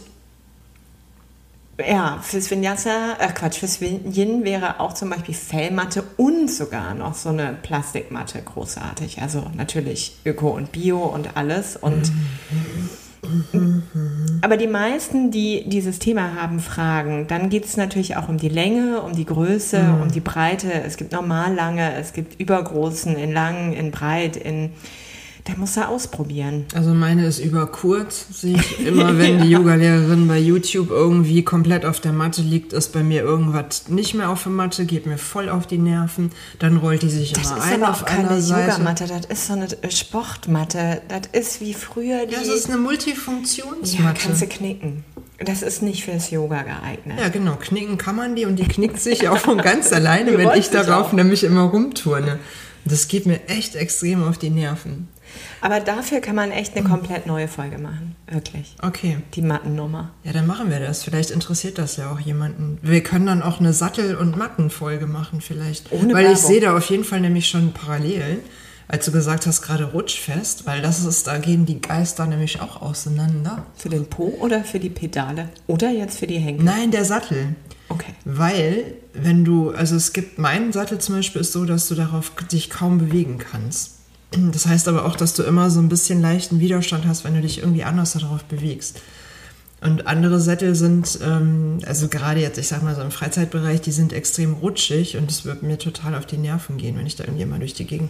ja, 1.77 2.19
fürs 2.21 2.51
Vinyasa, 2.51 3.17
äh 3.19 3.27
Quatsch, 3.29 3.59
fürs 3.59 3.81
Yin 3.81 4.43
wäre 4.43 4.79
auch 4.79 4.93
zum 4.93 5.09
Beispiel 5.09 5.33
Fellmatte 5.33 6.03
und 6.17 6.49
sogar 6.49 6.93
noch 6.93 7.15
so 7.15 7.29
eine 7.29 7.57
Plastikmatte 7.61 8.41
großartig. 8.41 9.21
Also 9.21 9.45
natürlich 9.55 10.17
Öko 10.25 10.49
und 10.49 10.71
Bio 10.71 10.99
und 10.99 11.35
alles. 11.37 11.77
Und 11.77 12.11
aber 14.41 14.57
die 14.57 14.67
meisten, 14.67 15.31
die 15.31 15.63
dieses 15.67 15.99
Thema 15.99 16.35
haben, 16.35 16.59
fragen. 16.59 17.27
Dann 17.27 17.49
geht 17.49 17.65
es 17.65 17.77
natürlich 17.77 18.15
auch 18.15 18.29
um 18.29 18.37
die 18.37 18.49
Länge, 18.49 19.01
um 19.01 19.15
die 19.15 19.25
Größe, 19.25 19.79
mhm. 19.79 20.01
um 20.01 20.11
die 20.11 20.19
Breite. 20.19 20.73
Es 20.73 20.97
gibt 20.97 21.11
normal 21.11 21.53
lange, 21.53 21.93
es 21.95 22.13
gibt 22.13 22.39
übergroßen, 22.39 23.15
in 23.15 23.31
lang, 23.31 23.73
in 23.73 23.91
breit, 23.91 24.37
in 24.37 24.71
der 25.47 25.57
muss 25.57 25.77
er 25.77 25.89
ausprobieren. 25.89 26.65
Also 26.73 26.93
meine 26.93 27.25
ist 27.25 27.39
über 27.39 27.67
kurz. 27.67 28.25
Sehe 28.31 28.55
ich 28.55 28.79
immer, 28.85 29.17
wenn 29.17 29.37
ja. 29.37 29.43
die 29.43 29.49
Yogalehrerin 29.51 30.27
bei 30.27 30.37
YouTube 30.37 30.89
irgendwie 30.89 31.43
komplett 31.43 31.85
auf 31.85 31.99
der 31.99 32.13
Matte 32.13 32.41
liegt, 32.41 32.73
ist 32.73 32.93
bei 32.93 33.03
mir 33.03 33.23
irgendwas 33.23 33.87
nicht 33.87 34.13
mehr 34.13 34.29
auf 34.29 34.43
der 34.43 34.51
Matte, 34.51 34.85
geht 34.85 35.05
mir 35.05 35.17
voll 35.17 35.49
auf 35.49 35.67
die 35.67 35.77
Nerven. 35.77 36.31
Dann 36.59 36.77
rollt 36.77 37.01
die 37.01 37.09
sich 37.09 37.33
das 37.33 37.51
immer 37.51 37.61
ein 37.63 37.83
auf 37.83 38.05
einer 38.05 38.39
Seite. 38.39 38.39
Das 38.39 38.43
ist 38.43 38.49
keine 38.51 38.67
Yogamatte, 38.67 39.07
das 39.07 39.25
ist 39.25 39.47
so 39.47 39.53
eine 39.53 39.91
Sportmatte. 39.91 41.01
Das 41.07 41.21
ist 41.31 41.61
wie 41.61 41.73
früher 41.73 42.25
die... 42.25 42.35
Das 42.35 42.47
ist 42.47 42.69
eine 42.69 42.77
Multifunktionsmatte. 42.77 44.03
Ja, 44.03 44.13
kannst 44.13 44.41
du 44.41 44.47
knicken. 44.47 45.03
Das 45.43 45.63
ist 45.63 45.81
nicht 45.81 46.03
fürs 46.03 46.29
Yoga 46.29 46.61
geeignet. 46.61 47.19
Ja, 47.19 47.29
genau. 47.29 47.55
Knicken 47.55 47.97
kann 47.97 48.15
man 48.15 48.35
die 48.35 48.45
und 48.45 48.57
die 48.57 48.67
knickt 48.67 48.99
sich 48.99 49.27
auch 49.27 49.37
von 49.37 49.57
ganz 49.57 49.91
alleine, 49.93 50.37
wenn 50.37 50.51
ich 50.51 50.69
darauf 50.69 51.13
nämlich 51.13 51.43
immer 51.43 51.63
rumturne. 51.63 52.39
Das 52.85 53.07
geht 53.07 53.25
mir 53.25 53.47
echt 53.47 53.75
extrem 53.75 54.23
auf 54.23 54.37
die 54.37 54.49
Nerven. 54.49 55.07
Aber 55.61 55.79
dafür 55.79 56.19
kann 56.19 56.35
man 56.35 56.51
echt 56.51 56.75
eine 56.75 56.87
komplett 56.87 57.25
neue 57.25 57.47
Folge 57.47 57.77
machen. 57.77 58.15
Wirklich. 58.29 58.75
Okay. 58.81 59.17
Die 59.35 59.41
Mattennummer. 59.41 60.11
Ja, 60.23 60.33
dann 60.33 60.47
machen 60.47 60.69
wir 60.69 60.79
das. 60.79 61.03
Vielleicht 61.03 61.31
interessiert 61.31 61.77
das 61.77 61.95
ja 61.97 62.11
auch 62.11 62.19
jemanden. 62.19 62.79
Wir 62.81 63.01
können 63.01 63.27
dann 63.27 63.41
auch 63.41 63.59
eine 63.59 63.71
Sattel- 63.73 64.15
und 64.15 64.35
Mattenfolge 64.37 65.05
machen, 65.07 65.39
vielleicht. 65.39 65.91
Ohne 65.91 66.13
Weil 66.13 66.23
ich 66.25 66.29
Werbung. 66.31 66.47
sehe 66.47 66.59
da 66.61 66.75
auf 66.77 66.89
jeden 66.89 67.03
Fall 67.03 67.21
nämlich 67.21 67.47
schon 67.47 67.71
Parallelen. 67.71 68.39
Als 68.87 69.05
du 69.05 69.13
gesagt 69.13 69.45
hast, 69.47 69.61
gerade 69.61 69.85
rutschfest, 69.85 70.65
weil 70.65 70.81
das 70.81 71.05
ist, 71.05 71.25
da 71.27 71.37
gehen 71.37 71.65
die 71.65 71.79
Geister 71.79 72.25
nämlich 72.27 72.59
auch 72.59 72.81
auseinander. 72.81 73.65
Für 73.77 73.87
den 73.87 74.05
Po 74.07 74.35
oder 74.41 74.65
für 74.65 74.79
die 74.79 74.89
Pedale? 74.89 75.47
Oder 75.67 75.91
jetzt 75.91 76.19
für 76.19 76.27
die 76.27 76.39
Henkel? 76.39 76.65
Nein, 76.65 76.91
der 76.91 77.05
Sattel. 77.05 77.55
Okay. 77.91 78.13
Weil, 78.25 78.95
wenn 79.13 79.43
du, 79.43 79.71
also 79.71 79.95
es 79.95 80.13
gibt, 80.13 80.39
mein 80.39 80.71
Sattel 80.71 80.99
zum 80.99 81.15
Beispiel 81.15 81.41
ist 81.41 81.51
so, 81.51 81.65
dass 81.65 81.87
du 81.87 81.95
darauf 81.95 82.31
dich 82.51 82.69
kaum 82.69 82.97
bewegen 82.97 83.37
kannst. 83.37 83.91
Das 84.53 84.65
heißt 84.65 84.87
aber 84.87 85.03
auch, 85.05 85.17
dass 85.17 85.33
du 85.33 85.43
immer 85.43 85.69
so 85.69 85.81
ein 85.81 85.89
bisschen 85.89 86.21
leichten 86.21 86.61
Widerstand 86.61 87.05
hast, 87.05 87.25
wenn 87.25 87.33
du 87.33 87.41
dich 87.41 87.59
irgendwie 87.59 87.83
anders 87.83 88.13
darauf 88.13 88.45
bewegst. 88.45 89.01
Und 89.81 90.07
andere 90.07 90.39
Sättel 90.39 90.73
sind, 90.75 91.19
ähm, 91.21 91.79
also 91.85 92.07
gerade 92.07 92.39
jetzt, 92.39 92.57
ich 92.57 92.67
sag 92.69 92.81
mal 92.81 92.95
so 92.95 93.01
im 93.01 93.11
Freizeitbereich, 93.11 93.81
die 93.81 93.91
sind 93.91 94.13
extrem 94.13 94.53
rutschig 94.53 95.17
und 95.17 95.29
es 95.29 95.43
wird 95.43 95.63
mir 95.63 95.77
total 95.79 96.15
auf 96.15 96.25
die 96.25 96.37
Nerven 96.37 96.77
gehen, 96.77 96.95
wenn 96.97 97.07
ich 97.07 97.15
da 97.17 97.25
irgendwie 97.25 97.43
mal 97.45 97.59
durch 97.59 97.73
die 97.73 97.85
Gegend. 97.85 98.09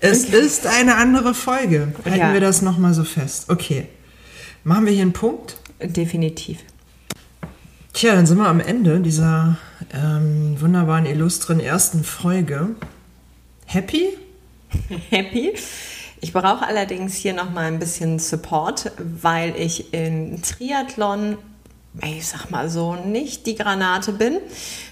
Es 0.00 0.24
ist 0.24 0.66
eine 0.66 0.96
andere 0.96 1.32
Folge. 1.32 1.94
Halten 2.04 2.18
Ja. 2.18 2.32
wir 2.34 2.40
das 2.40 2.60
nochmal 2.60 2.92
so 2.92 3.04
fest. 3.04 3.48
Okay. 3.48 3.86
Machen 4.62 4.84
wir 4.84 4.92
hier 4.92 5.02
einen 5.02 5.12
Punkt? 5.14 5.56
Definitiv. 5.80 6.58
Tja, 7.96 8.14
dann 8.14 8.26
sind 8.26 8.36
wir 8.36 8.46
am 8.46 8.60
Ende 8.60 9.00
dieser 9.00 9.56
ähm, 9.94 10.60
wunderbaren, 10.60 11.06
illustren 11.06 11.60
ersten 11.60 12.04
Folge. 12.04 12.76
Happy? 13.64 14.10
Happy. 15.08 15.54
Ich 16.20 16.34
brauche 16.34 16.66
allerdings 16.66 17.14
hier 17.14 17.32
noch 17.32 17.48
mal 17.48 17.64
ein 17.64 17.78
bisschen 17.78 18.18
Support, 18.18 18.92
weil 18.98 19.56
ich 19.56 19.94
im 19.94 20.42
Triathlon, 20.42 21.38
ich 22.02 22.26
sag 22.26 22.50
mal 22.50 22.68
so, 22.68 22.94
nicht 22.94 23.46
die 23.46 23.54
Granate 23.54 24.12
bin. 24.12 24.38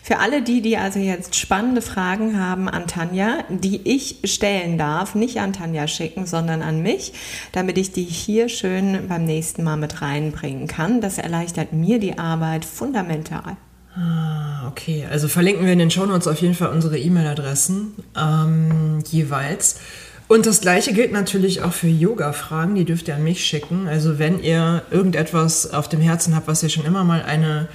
Für 0.02 0.18
alle 0.18 0.42
die, 0.42 0.62
die 0.62 0.76
also 0.76 0.98
jetzt 0.98 1.36
spannende 1.36 1.82
Fragen 1.82 2.38
haben 2.38 2.68
an 2.68 2.86
Tanja, 2.86 3.44
die 3.48 3.80
ich 3.84 4.18
stellen 4.24 4.78
darf, 4.78 5.14
nicht 5.14 5.38
an 5.40 5.52
Tanja 5.52 5.86
schicken, 5.86 6.26
sondern 6.26 6.62
an 6.62 6.82
mich, 6.82 7.12
damit 7.52 7.78
ich 7.78 7.92
die 7.92 8.04
hier 8.04 8.48
schön 8.48 9.08
beim 9.08 9.24
nächsten 9.24 9.64
Mal 9.64 9.76
mit 9.76 10.02
reinbringen 10.02 10.66
kann. 10.66 11.00
Das 11.00 11.18
erleichtert 11.18 11.72
mir 11.72 11.98
die 11.98 12.18
Arbeit 12.18 12.64
fundamental. 12.64 13.56
Ah, 13.96 14.66
okay. 14.68 15.06
Also 15.08 15.28
verlinken 15.28 15.64
wir 15.66 15.72
in 15.72 15.78
den 15.78 15.90
Shownotes 15.90 16.26
auf 16.26 16.40
jeden 16.40 16.54
Fall 16.54 16.70
unsere 16.70 16.98
E-Mail-Adressen 16.98 17.94
ähm, 18.16 19.04
jeweils. 19.08 19.80
Und 20.26 20.46
das 20.46 20.60
gleiche 20.60 20.92
gilt 20.92 21.12
natürlich 21.12 21.62
auch 21.62 21.72
für 21.72 21.88
Yoga-Fragen, 21.88 22.74
die 22.74 22.84
dürft 22.84 23.08
ihr 23.08 23.16
an 23.16 23.24
mich 23.24 23.44
schicken. 23.44 23.86
Also 23.88 24.18
wenn 24.18 24.42
ihr 24.42 24.82
irgendetwas 24.90 25.72
auf 25.72 25.88
dem 25.88 26.00
Herzen 26.00 26.34
habt, 26.34 26.48
was 26.48 26.62
ihr 26.62 26.70
schon 26.70 26.86
immer 26.86 27.04
mal 27.04 27.22
eine 27.22 27.68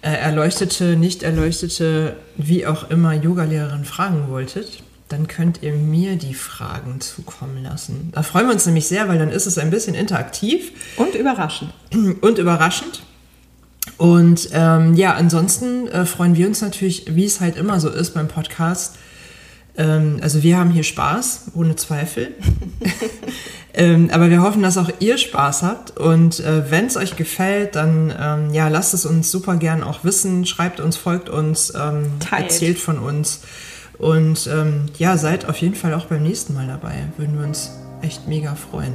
äh, 0.00 0.10
erleuchtete, 0.10 0.96
nicht 0.96 1.22
erleuchtete, 1.22 2.16
wie 2.36 2.66
auch 2.66 2.90
immer 2.90 3.12
Yogalehrerin 3.12 3.84
fragen 3.84 4.28
wolltet, 4.28 4.82
dann 5.08 5.28
könnt 5.28 5.62
ihr 5.62 5.74
mir 5.74 6.16
die 6.16 6.32
Fragen 6.32 7.00
zukommen 7.02 7.62
lassen. 7.62 8.10
Da 8.12 8.22
freuen 8.22 8.46
wir 8.46 8.54
uns 8.54 8.64
nämlich 8.64 8.88
sehr, 8.88 9.08
weil 9.08 9.18
dann 9.18 9.30
ist 9.30 9.46
es 9.46 9.58
ein 9.58 9.70
bisschen 9.70 9.94
interaktiv 9.94 10.72
Und 10.96 11.14
überraschend. 11.14 11.74
und 12.22 12.38
überraschend. 12.38 13.02
Und 13.98 14.48
ähm, 14.52 14.94
ja, 14.94 15.14
ansonsten 15.14 15.88
äh, 15.88 16.06
freuen 16.06 16.36
wir 16.36 16.46
uns 16.46 16.62
natürlich, 16.62 17.14
wie 17.14 17.26
es 17.26 17.40
halt 17.40 17.56
immer 17.56 17.78
so 17.78 17.90
ist 17.90 18.14
beim 18.14 18.28
Podcast. 18.28 18.96
Ähm, 19.76 20.18
also 20.22 20.42
wir 20.42 20.58
haben 20.58 20.70
hier 20.70 20.82
Spaß, 20.82 21.52
ohne 21.54 21.76
Zweifel. 21.76 22.34
ähm, 23.74 24.10
aber 24.12 24.30
wir 24.30 24.42
hoffen, 24.42 24.62
dass 24.62 24.76
auch 24.76 24.90
ihr 24.98 25.18
Spaß 25.18 25.62
habt. 25.62 25.96
Und 25.98 26.40
äh, 26.40 26.70
wenn 26.70 26.86
es 26.86 26.96
euch 26.96 27.16
gefällt, 27.16 27.76
dann 27.76 28.12
ähm, 28.18 28.52
ja, 28.52 28.68
lasst 28.68 28.94
es 28.94 29.06
uns 29.06 29.30
super 29.30 29.56
gern 29.56 29.82
auch 29.82 30.04
wissen. 30.04 30.44
Schreibt 30.46 30.80
uns, 30.80 30.96
folgt 30.96 31.28
uns, 31.28 31.72
ähm, 31.74 32.12
erzählt 32.30 32.78
von 32.78 32.98
uns. 32.98 33.40
Und 33.98 34.48
ähm, 34.52 34.86
ja, 34.98 35.16
seid 35.16 35.48
auf 35.48 35.56
jeden 35.58 35.74
Fall 35.74 35.94
auch 35.94 36.06
beim 36.06 36.22
nächsten 36.22 36.54
Mal 36.54 36.66
dabei. 36.66 36.94
Würden 37.16 37.38
wir 37.38 37.46
uns 37.46 37.70
echt 38.02 38.28
mega 38.28 38.54
freuen. 38.54 38.94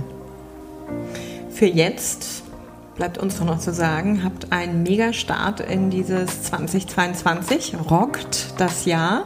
Für 1.49 1.65
jetzt 1.65 2.43
bleibt 2.95 3.17
uns 3.17 3.39
nur 3.39 3.47
noch 3.47 3.59
zu 3.59 3.73
sagen, 3.73 4.23
habt 4.23 4.51
einen 4.51 4.83
mega 4.83 5.13
Start 5.13 5.59
in 5.59 5.89
dieses 5.89 6.43
2022, 6.43 7.75
rockt 7.89 8.53
das 8.57 8.85
Jahr 8.85 9.25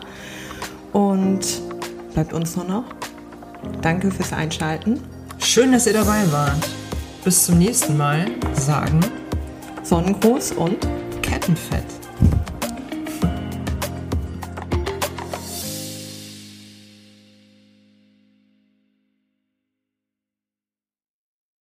und 0.94 1.40
bleibt 2.14 2.34
uns 2.34 2.56
nur 2.56 2.66
noch. 2.66 2.86
Danke 3.82 4.12
fürs 4.12 4.34
Einschalten. 4.34 5.00
Schön, 5.40 5.72
dass 5.72 5.88
ihr 5.88 5.94
dabei 5.94 6.32
wart. 6.32 6.70
Bis 7.24 7.46
zum 7.46 7.60
nächsten 7.60 7.98
Mal 7.98 8.26
sagen 8.54 9.00
Sonnengruß 9.84 10.54
und 10.54 10.78
Kettenfett. 11.22 12.01